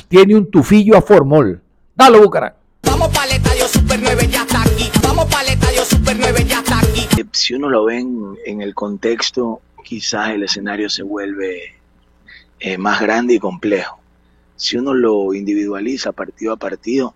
tiene 0.08 0.36
un 0.36 0.50
tufillo 0.50 0.98
a 0.98 1.02
formol. 1.02 1.62
Dalo 1.96 2.24
Bucarán. 2.24 2.54
Vamos 2.84 3.10
para 3.10 3.36
el 3.36 3.42
Super 3.68 4.00
9, 4.02 4.28
ya 4.28 4.43
9, 6.17 6.46
ya 6.46 6.60
está 6.60 6.79
aquí. 6.79 7.08
Eh, 7.17 7.25
si 7.32 7.53
uno 7.53 7.70
lo 7.70 7.86
ve 7.86 8.00
en, 8.00 8.62
el 8.62 8.74
contexto, 8.74 9.62
quizás 9.84 10.29
el 10.29 10.43
escenario 10.43 10.89
se 10.89 11.03
vuelve 11.03 11.75
eh, 12.60 12.77
más 12.77 13.01
grande 13.01 13.36
y 13.36 13.39
complejo. 13.39 14.00
Si 14.55 14.77
uno 14.77 14.93
lo 14.93 15.34
individualiza 15.34 16.12
partido 16.12 16.53
a 16.53 16.58
partido, 16.58 17.13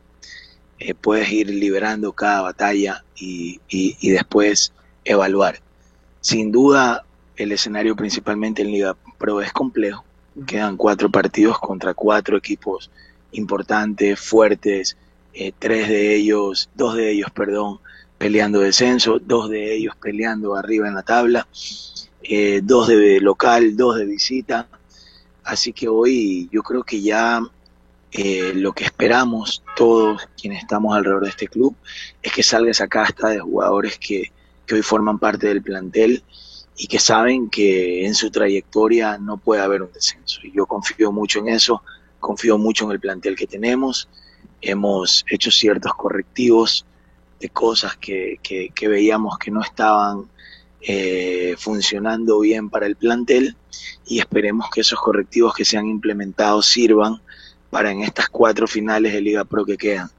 eh, 0.80 0.94
puedes 0.94 1.32
ir 1.32 1.50
liberando 1.50 2.12
cada 2.14 2.42
batalla 2.42 3.04
y, 3.16 3.60
y 3.70 4.10
después 4.10 4.74
evaluar. 5.04 5.60
Sin 6.22 6.52
duda, 6.52 7.06
el 7.36 7.52
escenario 7.52 7.96
principalmente 7.96 8.62
en 8.62 8.72
Liga 8.72 8.96
Pro 9.18 9.42
es 9.42 9.54
complejo. 9.54 10.04
Quedan 10.46 10.78
cuatro 10.78 11.10
partidos 11.10 11.58
contra 11.60 11.94
cuatro 11.94 12.38
equipos 12.38 12.92
importantes, 13.32 14.20
fuertes, 14.20 14.98
eh, 15.34 15.52
tres 15.58 15.88
de 15.88 16.16
ellos, 16.16 16.70
dos 16.76 16.96
de 16.96 17.12
ellos, 17.12 17.30
perdón, 17.32 17.80
peleando 18.18 18.60
descenso, 18.60 19.20
dos 19.20 19.50
de 19.50 19.76
ellos 19.76 19.96
peleando 20.02 20.56
arriba 20.56 20.88
en 20.88 20.96
la 20.96 21.04
tabla, 21.04 21.48
eh, 22.24 22.62
dos 22.64 22.88
de 22.88 23.20
local, 23.22 23.76
dos 23.76 23.98
de 23.98 24.06
visita. 24.06 24.68
Así 25.44 25.74
que 25.74 25.88
hoy 25.88 26.50
yo 26.52 26.64
creo 26.64 26.84
que 26.84 27.02
ya 27.02 27.42
eh, 28.12 28.54
lo 28.56 28.74
que 28.74 28.84
esperamos 28.84 29.64
todos 29.76 30.28
quienes 30.40 30.62
estamos 30.62 30.96
alrededor 30.96 31.24
de 31.24 31.30
este 31.30 31.48
club 31.48 31.76
es 32.22 32.34
que 32.34 32.44
salga 32.44 32.72
esa 32.72 32.88
casta 32.88 33.30
de 33.30 33.40
jugadores 33.40 33.98
que, 33.98 34.32
que 34.66 34.76
hoy 34.76 34.82
forman 34.82 35.20
parte 35.20 35.48
del 35.48 35.62
plantel 35.62 36.24
y 36.76 36.88
que 36.88 37.00
saben 37.00 37.50
que 37.50 38.06
en 38.06 38.14
su 38.14 38.30
trayectoria 38.30 39.18
no 39.18 39.38
puede 39.38 39.62
haber 39.62 39.82
un 39.84 39.92
descenso. 39.94 40.42
Y 40.44 40.52
yo 40.52 40.66
confío 40.66 41.12
mucho 41.12 41.40
en 41.40 41.50
eso, 41.50 41.82
confío 42.20 42.58
mucho 42.58 42.86
en 42.86 42.92
el 42.92 43.00
plantel 43.00 43.36
que 43.36 43.48
tenemos 43.48 44.10
hemos 44.62 45.26
hecho 45.30 45.52
ciertos 45.52 45.94
correctivos 45.94 46.86
de 47.40 47.50
cosas 47.50 47.96
que, 47.98 48.40
que, 48.42 48.88
veíamos 48.88 49.38
que 49.38 49.52
no 49.52 49.62
estaban 49.62 50.26
eh, 50.82 51.56
funcionando 51.58 52.40
bien 52.40 52.70
para 52.70 52.86
el 52.86 52.96
plantel 52.96 53.56
y 54.06 54.20
esperemos 54.20 54.70
que 54.70 54.82
esos 54.82 55.00
correctivos 55.00 55.54
que 55.54 55.66
se 55.66 55.78
han 55.78 55.88
implementado 55.88 56.62
sirvan 56.62 57.22
para 57.70 57.92
en 57.92 58.02
estas 58.02 58.30
cuatro 58.30 58.68
finales 58.68 59.14
de 59.14 59.22
Liga 59.22 59.44
Pro 59.44 59.66
que 59.66 59.78
quedan. 59.78 60.10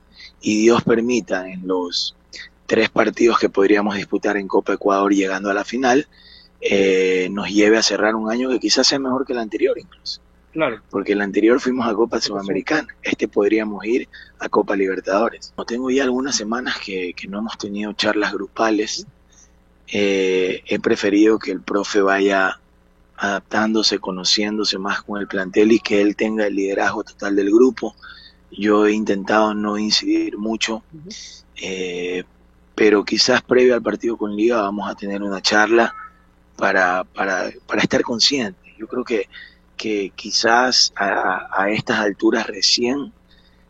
Y 0.41 0.63
Dios 0.63 0.83
permita 0.83 1.49
en 1.49 1.67
los 1.67 2.15
tres 2.67 2.91
partidos 2.91 3.39
que 3.39 3.49
podríamos 3.49 3.97
disputar 3.97 4.37
en 4.37 4.47
Copa 4.47 4.75
Ecuador 4.75 5.13
llegando 5.13 5.51
a 5.51 5.55
la 5.55 5.65
final, 5.65 6.07
eh, 6.61 7.29
nos 7.31 7.49
lleve 7.49 7.79
a 7.79 7.83
cerrar 7.83 8.15
un 8.15 8.31
año 8.31 8.51
que 8.51 8.61
quizás 8.61 8.87
sea 8.87 8.99
mejor 8.99 9.25
que 9.25 9.33
el 9.33 9.39
anterior 9.39 9.79
incluso. 9.79 10.21
Claro. 10.53 10.81
Porque 10.91 11.13
el 11.13 11.21
anterior 11.21 11.61
fuimos 11.61 11.87
a 11.87 11.95
Copa 11.95 12.21
Sudamericana. 12.21 12.89
Este 13.03 13.29
podríamos 13.29 13.85
ir 13.85 14.09
a 14.39 14.49
Copa 14.49 14.75
Libertadores. 14.77 15.53
Tengo 15.67 15.91
ya 15.91 16.05
algunas 16.05 16.37
semanas 16.37 16.77
que, 16.85 17.15
no 17.29 17.39
hemos 17.39 17.59
tenido 17.59 17.93
charlas 17.93 18.33
grupales. 18.33 19.07
Eh, 19.87 20.63
he 20.67 20.79
preferido 20.79 21.39
que 21.39 21.51
el 21.51 21.61
profe 21.61 22.01
vaya 22.01 22.59
adaptándose, 23.17 23.99
conociéndose 23.99 24.79
más 24.79 25.03
con 25.03 25.21
el 25.21 25.27
plantel 25.27 25.73
y 25.73 25.81
que 25.81 26.01
él 26.01 26.17
tenga 26.17 26.47
el 26.47 26.55
liderazgo 26.55 27.05
total 27.05 27.37
del 27.37 27.51
grupo. 27.51 27.95
Yo 28.51 28.87
he 28.87 28.93
intentado 28.93 29.55
no 29.55 29.77
incidir 29.77 30.39
mucho, 30.39 30.83
eh, 31.57 32.25
pero 32.75 33.05
quizás 33.05 33.43
previo 33.43 33.75
al 33.75 33.83
partido 33.83 34.17
con 34.17 34.35
Liga 34.35 34.63
vamos 34.63 34.89
a 34.89 34.95
tener 34.95 35.23
una 35.23 35.43
charla 35.43 35.95
para, 36.57 37.05
para, 37.05 37.51
para 37.67 37.83
estar 37.83 38.03
conscientes. 38.03 38.73
Yo 38.79 38.87
creo 38.87 39.05
que 39.05 39.29
que 39.79 40.13
quizás 40.15 40.93
a, 40.97 41.71
estas 41.71 42.01
alturas 42.01 42.47
recién 42.47 43.13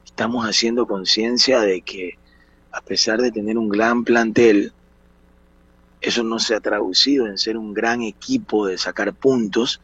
estamos 0.05 0.45
haciendo 0.47 0.87
conciencia 0.87 1.61
de 1.61 1.83
que 1.83 2.19
a 2.73 2.81
pesar 2.81 3.21
de 3.21 3.31
tener 3.31 3.57
un 3.57 3.69
gran 3.69 4.03
plantel, 4.05 4.73
eso 6.01 6.25
no 6.25 6.39
se 6.39 6.55
ha 6.55 6.61
traducido 6.61 7.27
en 7.27 7.39
ser 7.39 7.57
un 7.57 7.75
gran 7.75 8.03
equipo 8.03 8.67
de 8.67 8.79
sacar 8.79 9.15
puntos 9.15 9.81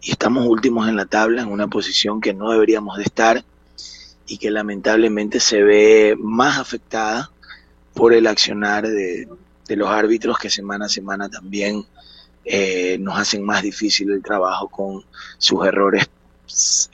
y 0.00 0.10
estamos 0.10 0.46
últimos 0.46 0.88
en 0.88 0.96
la 0.96 1.06
tabla 1.06 1.42
en 1.42 1.48
una 1.48 1.68
posición 1.68 2.20
que 2.20 2.34
no 2.34 2.50
deberíamos 2.50 2.96
de 2.96 3.04
estar 3.04 3.44
y 4.26 4.38
que 4.38 4.50
lamentablemente 4.50 5.40
se 5.40 5.62
ve 5.62 6.16
más 6.18 6.58
afectada 6.58 7.30
por 7.94 8.12
el 8.12 8.26
accionar 8.26 8.86
de, 8.86 9.28
de 9.66 9.76
los 9.76 9.90
árbitros 9.90 10.38
que 10.38 10.50
semana 10.50 10.86
a 10.86 10.88
semana 10.88 11.28
también 11.28 11.84
eh, 12.50 12.96
nos 12.98 13.18
hacen 13.18 13.44
más 13.44 13.62
difícil 13.62 14.10
el 14.10 14.22
trabajo 14.22 14.68
con 14.68 15.04
sus 15.36 15.66
errores 15.66 16.08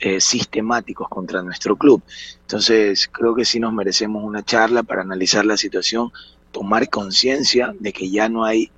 eh, 0.01 0.19
sistemáticos 0.19 1.07
contra 1.07 1.41
nuestro 1.41 1.77
club. 1.77 2.03
Entonces, 2.41 3.09
creo 3.09 3.33
que 3.33 3.45
sí 3.45 3.61
nos 3.61 3.71
merecemos 3.71 4.21
una 4.25 4.43
charla 4.43 4.83
para 4.83 5.01
analizar 5.01 5.45
la 5.45 5.55
situación, 5.55 6.11
tomar 6.51 6.89
conciencia 6.89 7.73
de 7.79 7.93
que 7.93 8.09
ya 8.09 8.27
no 8.27 8.43
hay 8.43 8.69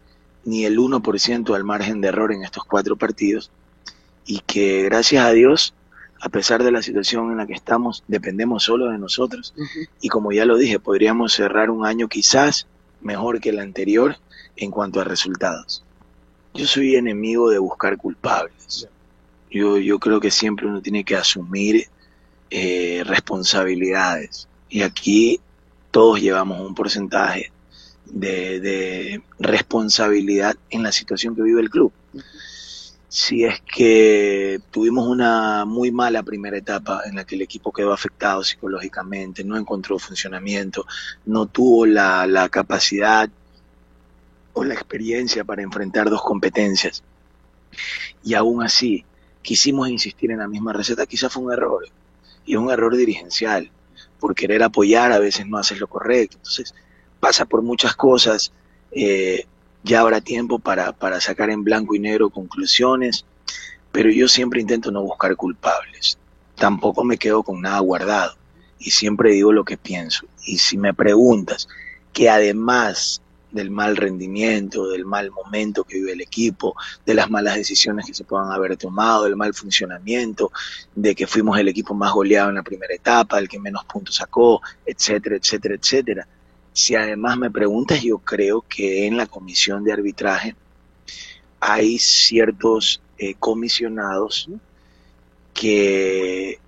ni 0.45 0.65
el 0.65 0.77
1% 0.77 1.55
al 1.55 1.63
margen 1.63 1.99
de 1.99 2.09
error 2.09 2.31
en 2.31 2.43
estos 2.43 2.63
cuatro 2.63 2.95
partidos 2.95 3.49
y 4.27 4.41
que 4.41 4.83
gracias 4.83 5.25
a 5.25 5.31
Dios, 5.31 5.73
a 6.21 6.29
pesar 6.29 6.63
de 6.63 6.71
la 6.71 6.83
situación 6.83 7.31
en 7.31 7.37
la 7.37 7.47
que 7.47 7.53
estamos, 7.53 8.03
dependemos 8.07 8.61
solo 8.63 8.89
de 8.89 8.99
nosotros 8.99 9.55
y 9.99 10.09
como 10.09 10.31
ya 10.31 10.45
lo 10.45 10.57
dije, 10.57 10.79
podríamos 10.79 11.33
cerrar 11.33 11.71
un 11.71 11.87
año 11.87 12.07
quizás 12.07 12.67
mejor 13.01 13.39
que 13.39 13.49
el 13.49 13.59
anterior 13.59 14.17
en 14.55 14.69
cuanto 14.69 15.01
a 15.01 15.05
resultados. 15.05 15.83
Yo 16.57 16.65
soy 16.65 16.95
enemigo 16.95 17.51
de 17.51 17.59
buscar 17.59 17.97
culpables. 17.97 18.87
Yo, 19.51 19.77
yo 19.77 19.99
creo 19.99 20.19
que 20.19 20.31
siempre 20.31 20.65
uno 20.65 20.81
tiene 20.81 21.03
que 21.03 21.15
asumir 21.15 21.87
eh, 22.49 23.03
responsabilidades. 23.05 24.47
Y 24.67 24.81
aquí 24.81 25.39
todos 25.91 26.19
llevamos 26.19 26.59
un 26.59 26.73
porcentaje 26.73 27.51
de, 28.05 29.21
responsabilidad 29.37 30.55
en 30.71 30.81
la 30.81 30.91
situación 30.91 31.35
que 31.35 31.43
vive 31.43 31.61
el 31.61 31.69
club. 31.69 31.91
Si 33.07 33.43
es 33.43 33.61
que 33.61 34.59
tuvimos 34.71 35.07
una 35.07 35.63
muy 35.65 35.91
mala 35.91 36.23
primera 36.23 36.57
etapa 36.57 37.03
en 37.05 37.15
la 37.15 37.23
que 37.23 37.35
el 37.35 37.41
equipo 37.41 37.71
quedó 37.71 37.93
afectado 37.93 38.43
psicológicamente, 38.43 39.43
no 39.43 39.57
encontró 39.57 39.99
funcionamiento, 39.99 40.87
no 41.25 41.45
tuvo 41.45 41.85
la, 41.85 42.25
la 42.25 42.49
capacidad 42.49 43.29
la 44.65 44.73
experiencia 44.73 45.43
para 45.43 45.61
enfrentar 45.61 46.09
dos 46.09 46.21
competencias. 46.21 47.03
Y 48.23 48.33
aún 48.33 48.63
así, 48.63 49.05
quisimos 49.41 49.89
insistir 49.89 50.31
en 50.31 50.39
la 50.39 50.47
misma 50.47 50.73
receta, 50.73 51.05
quizás 51.05 51.31
fue 51.31 51.43
un 51.43 51.53
error. 51.53 51.87
Y 52.45 52.55
un 52.55 52.71
error 52.71 52.95
dirigencial. 52.95 53.71
Por 54.19 54.35
querer 54.35 54.63
apoyar 54.63 55.11
a 55.11 55.19
veces 55.19 55.47
no 55.47 55.57
haces 55.57 55.79
lo 55.79 55.87
correcto. 55.87 56.37
Entonces, 56.37 56.73
pasa 57.19 57.45
por 57.45 57.61
muchas 57.61 57.95
cosas. 57.95 58.51
Eh, 58.91 59.45
ya 59.83 60.01
habrá 60.01 60.21
tiempo 60.21 60.59
para, 60.59 60.91
para 60.91 61.21
sacar 61.21 61.49
en 61.49 61.63
blanco 61.63 61.95
y 61.95 61.99
negro 61.99 62.29
conclusiones. 62.29 63.25
Pero 63.91 64.09
yo 64.09 64.27
siempre 64.27 64.61
intento 64.61 64.91
no 64.91 65.01
buscar 65.01 65.35
culpables. 65.35 66.17
Tampoco 66.55 67.03
me 67.03 67.17
quedo 67.17 67.43
con 67.43 67.61
nada 67.61 67.79
guardado. 67.79 68.35
y 68.79 68.91
siempre 68.91 69.31
digo 69.31 69.51
lo 69.51 69.65
que 69.65 69.77
pienso. 69.77 70.25
Y 70.45 70.59
si 70.59 70.77
me 70.77 70.93
preguntas 70.93 71.67
que 72.13 72.29
además 72.29 73.21
del 73.51 73.71
mal 73.71 73.95
rendimiento, 73.95 74.89
del 74.89 75.05
mal 75.05 75.31
momento 75.31 75.83
que 75.83 75.97
vive 75.97 76.13
el 76.13 76.21
equipo, 76.21 76.75
de 77.05 77.13
las 77.13 77.29
malas 77.29 77.55
decisiones 77.55 78.05
que 78.05 78.13
se 78.13 78.23
puedan 78.23 78.51
haber 78.51 78.77
tomado, 78.77 79.23
del 79.23 79.35
mal 79.35 79.53
funcionamiento, 79.53 80.51
de 80.95 81.15
que 81.15 81.27
fuimos 81.27 81.57
el 81.57 81.67
equipo 81.67 81.93
más 81.93 82.11
goleado 82.11 82.49
en 82.49 82.55
la 82.55 82.63
primera 82.63 82.93
etapa, 82.93 83.39
el 83.39 83.47
que 83.47 83.59
menos 83.59 83.85
puntos 83.85 84.15
sacó, 84.15 84.61
etcétera, 84.85 85.37
etcétera, 85.37 85.75
etcétera. 85.75 86.27
Si 86.73 86.95
además 86.95 87.37
me 87.37 87.49
preguntas, 87.49 88.01
yo 88.01 88.19
creo 88.19 88.63
que 88.67 89.07
en 89.07 89.17
la 89.17 89.25
comisión 89.25 89.83
de 89.83 89.93
arbitraje 89.93 90.55
hay 91.59 91.97
ciertos 91.97 93.01
eh, 93.17 93.33
comisionados 93.33 94.49
que 95.53 96.59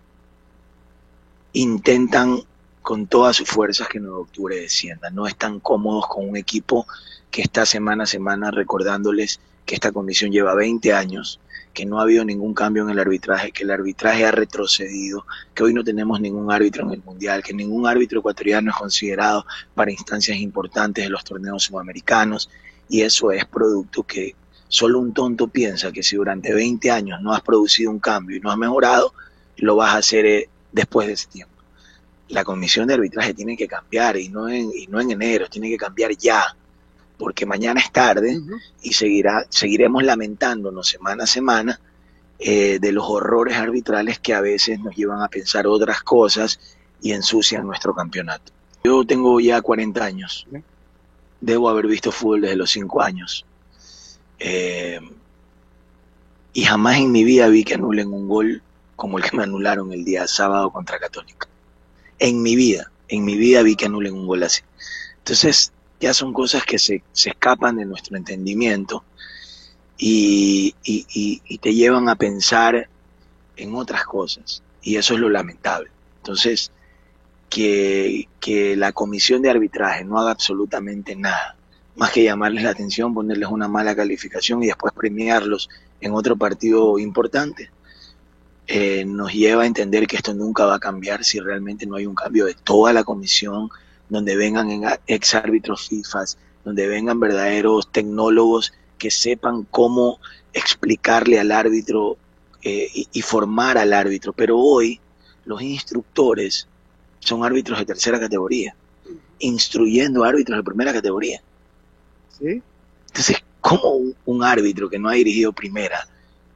intentan 1.54 2.42
con 2.82 3.08
todas 3.08 3.36
sus 3.36 3.50
fuerzas 3.50 3.88
que 3.88 3.98
en 3.98 4.08
octubre 4.08 4.56
descienda. 4.56 5.10
No 5.10 5.28
están 5.28 5.60
cómodos 5.60 6.08
con 6.08 6.28
un 6.28 6.38
equipo 6.38 6.88
que 7.32 7.42
está 7.42 7.66
semana 7.66 8.04
a 8.04 8.08
semana 8.08 8.52
recordándoles 8.52 9.40
que 9.66 9.76
esta 9.76 9.92
comisión 9.92 10.32
lleva 10.32 10.56
20 10.56 10.94
años, 10.94 11.40
que 11.74 11.86
no 11.86 12.00
ha 12.00 12.04
habido 12.04 12.26
ningún 12.26 12.54
cambio 12.54 12.84
en 12.84 12.90
el 12.90 13.00
arbitraje, 13.00 13.52
que 13.52 13.64
el 13.64 13.72
arbitraje 13.72 14.26
ha 14.26 14.32
retrocedido, 14.32 15.26
que 15.54 15.64
hoy 15.64 15.74
no 15.74 15.84
tenemos 15.84 16.20
ningún 16.20 16.52
árbitro 16.52 16.86
en 16.88 16.94
el 16.94 17.04
Mundial, 17.04 17.44
que 17.44 17.54
ningún 17.54 17.86
árbitro 17.86 18.20
ecuatoriano 18.20 18.72
es 18.72 18.78
considerado 18.78 19.46
para 19.76 19.92
instancias 19.92 20.38
importantes 20.38 21.04
de 21.04 21.12
los 21.12 21.24
torneos 21.24 21.64
sudamericanos, 21.64 22.50
y 22.90 23.02
eso 23.02 23.32
es 23.32 23.46
producto 23.46 24.02
que 24.02 24.36
solo 24.68 25.00
un 25.00 25.14
tonto 25.14 25.48
piensa 25.48 25.92
que 25.92 26.02
si 26.02 26.16
durante 26.16 26.54
20 26.54 26.90
años 26.90 27.22
no 27.22 27.34
has 27.34 27.42
producido 27.42 27.92
un 27.92 28.00
cambio 28.00 28.38
y 28.38 28.40
no 28.40 28.52
has 28.52 28.58
mejorado, 28.58 29.14
lo 29.58 29.76
vas 29.76 29.94
a 29.94 29.98
hacer 29.98 30.26
eh, 30.26 30.50
después 30.72 31.08
de 31.08 31.14
ese 31.14 31.28
tiempo 31.28 31.49
la 32.30 32.44
comisión 32.44 32.88
de 32.88 32.94
arbitraje 32.94 33.34
tiene 33.34 33.58
que 33.58 33.68
cambiar 33.68 34.18
y 34.18 34.30
no 34.30 34.48
en, 34.48 34.72
y 34.74 34.88
no 34.88 35.02
en 35.02 35.12
enero, 35.12 35.48
tiene 35.50 35.70
que 35.70 35.78
cambiar 35.78 36.16
ya, 36.16 36.56
porque 37.18 37.46
mañana 37.46 37.82
es 37.82 37.92
tarde 37.92 38.40
y 38.82 38.94
seguirá, 38.94 39.46
seguiremos 39.50 40.04
lamentándonos 40.04 40.88
semana 40.88 41.24
a 41.24 41.28
semana 41.28 41.80
eh, 42.38 42.78
de 42.80 42.92
los 42.92 43.06
horrores 43.08 43.58
arbitrales 43.58 44.20
que 44.20 44.34
a 44.34 44.42
veces 44.42 44.80
nos 44.80 44.96
llevan 44.96 45.22
a 45.22 45.28
pensar 45.28 45.68
otras 45.68 46.02
cosas 46.04 46.60
y 47.02 47.12
ensucian 47.12 47.66
nuestro 47.66 47.94
campeonato. 47.96 48.52
Yo 48.84 49.04
tengo 49.06 49.40
ya 49.40 49.62
40 49.62 50.04
años, 50.04 50.48
debo 51.42 51.68
haber 51.68 51.88
visto 51.88 52.12
fútbol 52.12 52.42
desde 52.42 52.56
los 52.56 52.70
5 52.70 53.02
años. 53.02 53.46
Eh, 54.38 55.00
y 56.54 56.64
jamás 56.64 56.98
en 56.98 57.12
mi 57.12 57.24
vida 57.24 57.48
vi 57.48 57.64
que 57.64 57.74
anulen 57.74 58.14
un 58.14 58.28
gol 58.28 58.62
como 58.96 59.18
el 59.18 59.24
que 59.24 59.36
me 59.36 59.44
anularon 59.44 59.92
el 59.92 60.06
día 60.06 60.28
sábado 60.28 60.70
contra 60.72 61.00
Católica 61.00 61.48
en 62.20 62.42
mi 62.42 62.56
vida, 62.56 62.92
en 63.08 63.26
mi 63.26 63.38
vida 63.38 63.64
vi 63.64 63.76
que 63.76 63.86
anulen 63.86 64.14
un 64.14 64.28
gol 64.28 64.44
así. 64.44 64.62
Entonces, 65.20 65.72
ya 66.00 66.14
son 66.14 66.34
cosas 66.34 66.64
que 66.64 66.80
se, 66.80 67.04
escapan 67.14 67.78
de 67.78 67.86
nuestro 67.86 68.18
entendimiento 68.18 69.04
y, 69.98 70.74
te 71.62 71.74
llevan 71.74 72.10
a 72.10 72.16
pensar 72.16 72.90
en 73.58 73.76
otras 73.76 74.06
cosas. 74.06 74.64
Y 74.82 74.96
eso 74.96 75.14
es 75.14 75.20
lo 75.20 75.30
lamentable. 75.30 75.90
Entonces, 76.18 76.72
que, 77.50 78.28
que 78.40 78.76
la 78.76 78.92
comisión 78.92 79.42
de 79.42 79.50
arbitraje 79.50 80.06
no 80.06 80.20
haga 80.20 80.32
absolutamente 80.32 81.16
nada, 81.16 81.56
más 81.96 82.12
que 82.12 82.24
llamarles 82.24 82.64
la 82.64 82.70
atención, 82.70 83.14
ponerles 83.14 83.50
una 83.50 83.68
mala 83.68 83.96
calificación 83.96 84.64
y 84.64 84.68
después 84.68 84.94
premiarlos 84.94 85.70
en 86.00 86.14
otro 86.14 86.38
partido 86.38 86.98
importante, 86.98 87.72
eh, 88.72 89.04
nos 89.04 89.34
lleva 89.34 89.64
a 89.64 89.66
entender 89.66 90.06
que 90.06 90.16
esto 90.16 90.32
nunca 90.36 90.64
va 90.64 90.76
a 90.76 90.80
cambiar 90.80 91.24
si 91.24 91.40
realmente 91.40 91.88
no 91.88 91.96
hay 91.96 92.06
un 92.06 92.14
cambio 92.14 92.46
de 92.46 92.54
toda 92.54 92.94
la 92.94 93.04
comisión, 93.04 93.68
donde 94.10 94.36
vengan 94.36 94.70
ex 95.08 95.34
árbitros 95.34 95.88
FIFA, 95.88 96.26
donde 96.64 96.88
vengan 96.88 97.20
verdaderos 97.20 97.92
tecnólogos 97.92 98.72
que 99.00 99.10
sepan 99.10 99.64
cómo 99.72 100.20
explicarle 100.54 101.40
al 101.40 101.52
árbitro 101.52 102.18
eh, 102.62 102.92
y, 103.12 103.22
formar 103.24 103.80
al 103.80 103.92
árbitro. 103.92 104.34
Pero 104.34 104.60
hoy 104.60 105.00
los 105.46 105.64
instructores 105.64 106.68
son 107.22 107.44
árbitros 107.44 107.80
de 107.80 107.88
tercera 107.88 108.20
categoría, 108.20 108.76
instruyendo 109.40 110.24
árbitros 110.24 110.60
de 110.60 110.64
primera 110.64 110.94
categoría. 110.94 111.42
Entonces, 112.40 113.44
¿cómo 113.62 114.14
un 114.26 114.44
árbitro 114.44 114.92
que 114.92 115.00
no 115.00 115.10
ha 115.10 115.14
dirigido 115.14 115.54
primera 115.54 116.08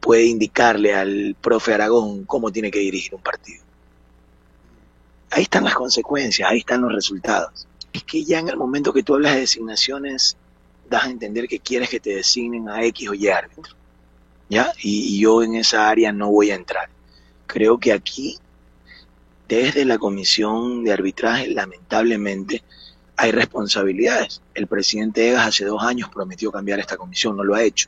puede 0.03 0.25
indicarle 0.25 0.93
al 0.93 1.35
profe 1.39 1.73
Aragón 1.73 2.25
cómo 2.25 2.51
tiene 2.51 2.69
que 2.69 2.79
dirigir 2.79 3.15
un 3.15 3.21
partido. 3.21 3.63
Ahí 5.31 5.43
están 5.43 5.63
las 5.63 5.73
consecuencias, 5.73 6.51
ahí 6.51 6.59
están 6.59 6.81
los 6.81 6.93
resultados. 6.93 7.67
Es 7.93 8.03
que 8.03 8.25
ya 8.25 8.39
en 8.39 8.49
el 8.49 8.57
momento 8.57 8.91
que 8.91 9.01
tú 9.01 9.15
hablas 9.15 9.35
de 9.35 9.39
designaciones, 9.39 10.35
das 10.89 11.05
a 11.05 11.09
entender 11.09 11.47
que 11.47 11.59
quieres 11.59 11.89
que 11.89 12.01
te 12.01 12.15
designen 12.15 12.67
a 12.67 12.83
X 12.83 13.09
o 13.09 13.13
Y 13.13 13.29
árbitro. 13.29 13.75
¿Ya? 14.49 14.73
Y, 14.83 15.19
yo 15.19 15.41
en 15.41 15.55
esa 15.55 15.89
área 15.89 16.11
no 16.11 16.29
voy 16.29 16.51
a 16.51 16.55
entrar. 16.55 16.89
Creo 17.47 17.79
que 17.79 17.93
aquí, 17.93 18.37
desde 19.47 19.85
la 19.85 19.97
comisión 19.97 20.83
de 20.83 20.91
arbitraje, 20.91 21.47
lamentablemente, 21.47 22.61
hay 23.15 23.31
responsabilidades. 23.31 24.41
El 24.53 24.67
presidente 24.67 25.29
Egas 25.29 25.47
hace 25.47 25.63
dos 25.63 25.81
años 25.81 26.09
prometió 26.09 26.51
cambiar 26.51 26.79
esta 26.81 26.97
comisión, 26.97 27.37
no 27.37 27.45
lo 27.45 27.55
ha 27.55 27.63
hecho. 27.63 27.87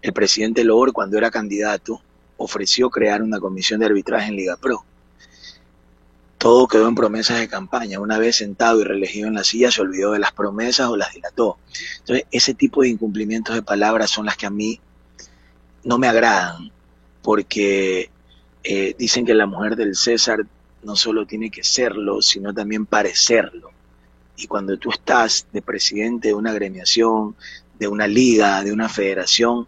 El 0.00 0.12
presidente 0.12 0.64
Loor, 0.64 0.92
cuando 0.92 1.18
era 1.18 1.30
candidato, 1.30 2.00
ofreció 2.36 2.88
crear 2.88 3.22
una 3.22 3.40
comisión 3.40 3.80
de 3.80 3.86
arbitraje 3.86 4.28
en 4.28 4.36
Liga 4.36 4.56
Pro. 4.56 4.84
Todo 6.38 6.68
quedó 6.68 6.86
en 6.86 6.94
promesas 6.94 7.40
de 7.40 7.48
campaña. 7.48 7.98
Una 7.98 8.16
vez 8.16 8.36
sentado 8.36 8.80
y 8.80 8.84
reelegido 8.84 9.26
en 9.26 9.34
la 9.34 9.42
silla, 9.42 9.72
se 9.72 9.82
olvidó 9.82 10.12
de 10.12 10.20
las 10.20 10.32
promesas 10.32 10.88
o 10.88 10.96
las 10.96 11.12
dilató. 11.12 11.58
Entonces, 11.98 12.26
ese 12.30 12.54
tipo 12.54 12.82
de 12.82 12.90
incumplimientos 12.90 13.56
de 13.56 13.62
palabras 13.62 14.10
son 14.10 14.26
las 14.26 14.36
que 14.36 14.46
a 14.46 14.50
mí 14.50 14.80
no 15.82 15.98
me 15.98 16.06
agradan, 16.06 16.70
porque 17.22 18.10
eh, 18.62 18.94
dicen 18.96 19.26
que 19.26 19.34
la 19.34 19.46
mujer 19.46 19.74
del 19.74 19.96
César 19.96 20.46
no 20.84 20.94
solo 20.94 21.26
tiene 21.26 21.50
que 21.50 21.64
serlo, 21.64 22.22
sino 22.22 22.54
también 22.54 22.86
parecerlo. 22.86 23.70
Y 24.36 24.46
cuando 24.46 24.76
tú 24.78 24.90
estás 24.90 25.48
de 25.52 25.60
presidente 25.60 26.28
de 26.28 26.34
una 26.34 26.52
agremiación, 26.52 27.34
de 27.80 27.88
una 27.88 28.06
liga, 28.06 28.62
de 28.62 28.72
una 28.72 28.88
federación, 28.88 29.66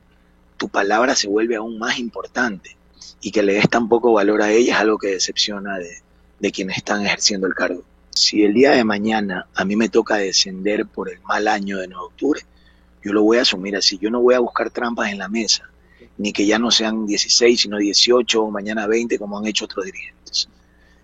tu 0.60 0.68
palabra 0.68 1.16
se 1.16 1.26
vuelve 1.26 1.56
aún 1.56 1.78
más 1.78 1.98
importante 1.98 2.76
y 3.22 3.30
que 3.30 3.42
le 3.42 3.54
des 3.54 3.70
tan 3.70 3.88
poco 3.88 4.12
valor 4.12 4.42
a 4.42 4.52
ella 4.52 4.74
es 4.74 4.78
algo 4.78 4.98
que 4.98 5.06
decepciona 5.06 5.78
de, 5.78 6.52
quienes 6.52 6.76
están 6.76 7.06
ejerciendo 7.06 7.46
el 7.46 7.54
cargo. 7.54 7.82
Si 8.10 8.44
el 8.44 8.52
día 8.52 8.72
de 8.72 8.84
mañana 8.84 9.46
a 9.54 9.64
mí 9.64 9.74
me 9.74 9.88
toca 9.88 10.16
descender 10.16 10.84
por 10.84 11.08
el 11.08 11.18
mal 11.22 11.48
año 11.48 11.78
de 11.78 11.88
9 11.88 12.02
de 12.02 12.06
octubre, 12.06 12.40
yo 13.02 13.14
lo 13.14 13.22
voy 13.22 13.38
a 13.38 13.42
asumir 13.42 13.74
así. 13.74 13.96
Yo 13.96 14.10
no 14.10 14.20
voy 14.20 14.34
a 14.34 14.40
buscar 14.40 14.68
trampas 14.68 15.10
en 15.10 15.16
la 15.16 15.30
mesa, 15.30 15.70
ni 16.18 16.30
que 16.30 16.44
ya 16.44 16.58
no 16.58 16.70
sean 16.70 17.06
16, 17.06 17.58
sino 17.58 17.78
18 17.78 18.42
o 18.42 18.50
mañana 18.50 18.86
20 18.86 19.18
como 19.18 19.38
han 19.38 19.46
hecho 19.46 19.64
otros 19.64 19.86
dirigentes. 19.86 20.46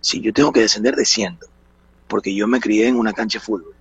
Si 0.02 0.20
yo 0.20 0.34
tengo 0.34 0.52
que 0.52 0.60
descender, 0.60 0.96
desciendo, 0.96 1.46
porque 2.08 2.34
yo 2.34 2.46
me 2.46 2.60
crié 2.60 2.88
en 2.88 2.96
una 2.96 3.14
cancha 3.14 3.38
de 3.38 3.44
fútbol, 3.46 3.74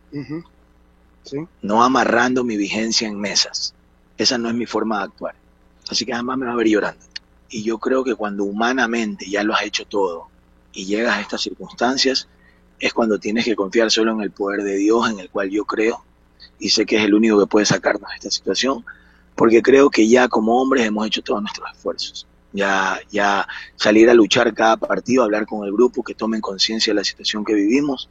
no 1.61 1.83
amarrando 1.83 2.45
mi 2.45 2.55
vigencia 2.55 3.09
en 3.09 3.19
mesas. 3.19 3.73
Esa 4.17 4.37
no 4.37 4.47
es 4.47 4.55
mi 4.55 4.65
forma 4.65 4.99
de 4.99 5.03
actuar. 5.03 5.35
Así 5.89 6.05
que 6.05 6.13
jamás 6.13 6.37
me 6.37 6.45
va 6.45 6.53
a 6.53 6.55
ver 6.55 6.67
llorando. 6.67 7.05
Y 7.49 7.63
yo 7.63 7.77
creo 7.77 8.03
que 8.03 8.15
cuando 8.15 8.43
humanamente 8.43 9.29
ya 9.29 9.43
lo 9.43 9.53
has 9.53 9.63
hecho 9.63 9.85
todo 9.85 10.27
y 10.73 10.85
llegas 10.85 11.17
a 11.17 11.21
estas 11.21 11.41
circunstancias, 11.41 12.27
es 12.79 12.93
cuando 12.93 13.19
tienes 13.19 13.45
que 13.45 13.55
confiar 13.55 13.91
solo 13.91 14.11
en 14.11 14.21
el 14.21 14.31
poder 14.31 14.63
de 14.63 14.75
Dios, 14.75 15.09
en 15.09 15.19
el 15.19 15.29
cual 15.29 15.49
yo 15.49 15.65
creo, 15.65 16.03
y 16.59 16.69
sé 16.69 16.85
que 16.85 16.97
es 16.97 17.03
el 17.03 17.13
único 17.13 17.39
que 17.39 17.47
puede 17.47 17.65
sacarnos 17.65 18.09
de 18.09 18.15
esta 18.15 18.31
situación, 18.31 18.83
porque 19.35 19.61
creo 19.61 19.89
que 19.89 20.07
ya 20.07 20.27
como 20.27 20.61
hombres 20.61 20.85
hemos 20.85 21.05
hecho 21.07 21.21
todos 21.21 21.41
nuestros 21.41 21.69
esfuerzos. 21.71 22.27
Ya, 22.53 22.99
ya 23.11 23.45
salir 23.75 24.09
a 24.09 24.13
luchar 24.13 24.53
cada 24.53 24.77
partido, 24.77 25.23
hablar 25.23 25.45
con 25.45 25.65
el 25.65 25.73
grupo, 25.73 26.03
que 26.03 26.13
tomen 26.13 26.39
conciencia 26.39 26.91
de 26.91 26.95
la 26.95 27.03
situación 27.03 27.43
que 27.43 27.53
vivimos, 27.53 28.09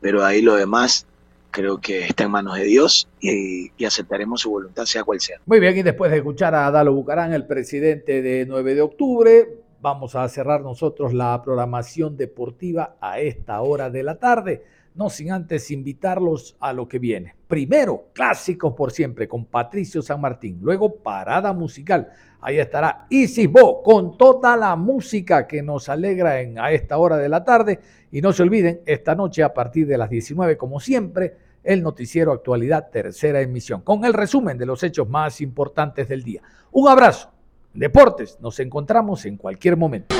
pero 0.00 0.24
ahí 0.24 0.42
lo 0.42 0.54
demás 0.54 1.06
creo 1.50 1.80
que 1.80 2.06
está 2.06 2.24
en 2.24 2.30
manos 2.30 2.56
de 2.56 2.64
Dios 2.64 3.08
y, 3.20 3.70
aceptaremos 3.84 4.40
su 4.42 4.50
voluntad, 4.50 4.84
sea 4.84 5.04
cual 5.04 5.20
sea. 5.20 5.40
Muy 5.46 5.60
bien, 5.60 5.76
y 5.76 5.82
después 5.82 6.10
de 6.10 6.18
escuchar 6.18 6.54
a 6.54 6.70
Dalo 6.70 6.92
Bucarán, 6.92 7.32
el 7.32 7.46
presidente 7.46 8.22
de 8.22 8.46
9 8.46 8.74
de 8.74 8.80
octubre, 8.82 9.48
vamos 9.80 10.14
a 10.14 10.28
cerrar 10.28 10.60
nosotros 10.60 11.12
la 11.12 11.40
programación 11.42 12.16
deportiva 12.16 12.96
a 13.00 13.20
esta 13.20 13.60
hora 13.62 13.90
de 13.90 14.02
la 14.02 14.18
tarde, 14.18 14.62
no 14.94 15.10
sin 15.10 15.32
antes 15.32 15.70
invitarlos 15.70 16.56
a 16.60 16.72
lo 16.72 16.88
que 16.88 16.98
viene. 16.98 17.34
Primero, 17.46 18.08
clásicos 18.12 18.74
por 18.74 18.92
siempre 18.92 19.28
con 19.28 19.46
Patricio 19.46 20.02
San 20.02 20.20
Martín, 20.20 20.58
luego 20.62 20.96
parada 20.96 21.52
musical. 21.52 22.08
Ahí 22.40 22.58
estará 22.58 23.06
Isis 23.10 23.50
Bo 23.50 23.82
con 23.82 24.16
toda 24.16 24.56
la 24.56 24.76
música 24.76 25.46
que 25.46 25.62
nos 25.62 25.88
alegra 25.88 26.40
en, 26.40 26.58
a 26.58 26.72
esta 26.72 26.96
hora 26.98 27.16
de 27.16 27.28
la 27.28 27.44
tarde. 27.44 27.80
Y 28.10 28.20
no 28.20 28.32
se 28.32 28.42
olviden, 28.42 28.80
esta 28.86 29.14
noche 29.14 29.42
a 29.42 29.52
partir 29.52 29.86
de 29.86 29.98
las 29.98 30.10
19, 30.10 30.56
como 30.56 30.80
siempre, 30.80 31.36
el 31.62 31.82
noticiero 31.82 32.32
Actualidad 32.32 32.88
Tercera 32.90 33.40
Emisión, 33.40 33.82
con 33.82 34.04
el 34.04 34.14
resumen 34.14 34.56
de 34.56 34.66
los 34.66 34.82
hechos 34.82 35.08
más 35.08 35.40
importantes 35.40 36.08
del 36.08 36.22
día. 36.22 36.42
Un 36.72 36.88
abrazo. 36.88 37.30
Deportes, 37.72 38.38
nos 38.40 38.58
encontramos 38.58 39.24
en 39.26 39.36
cualquier 39.36 39.76
momento. 39.76 40.16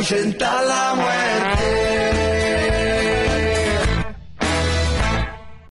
Ahuyentar 0.00 0.64
la 0.64 0.94
muerte. 0.94 1.19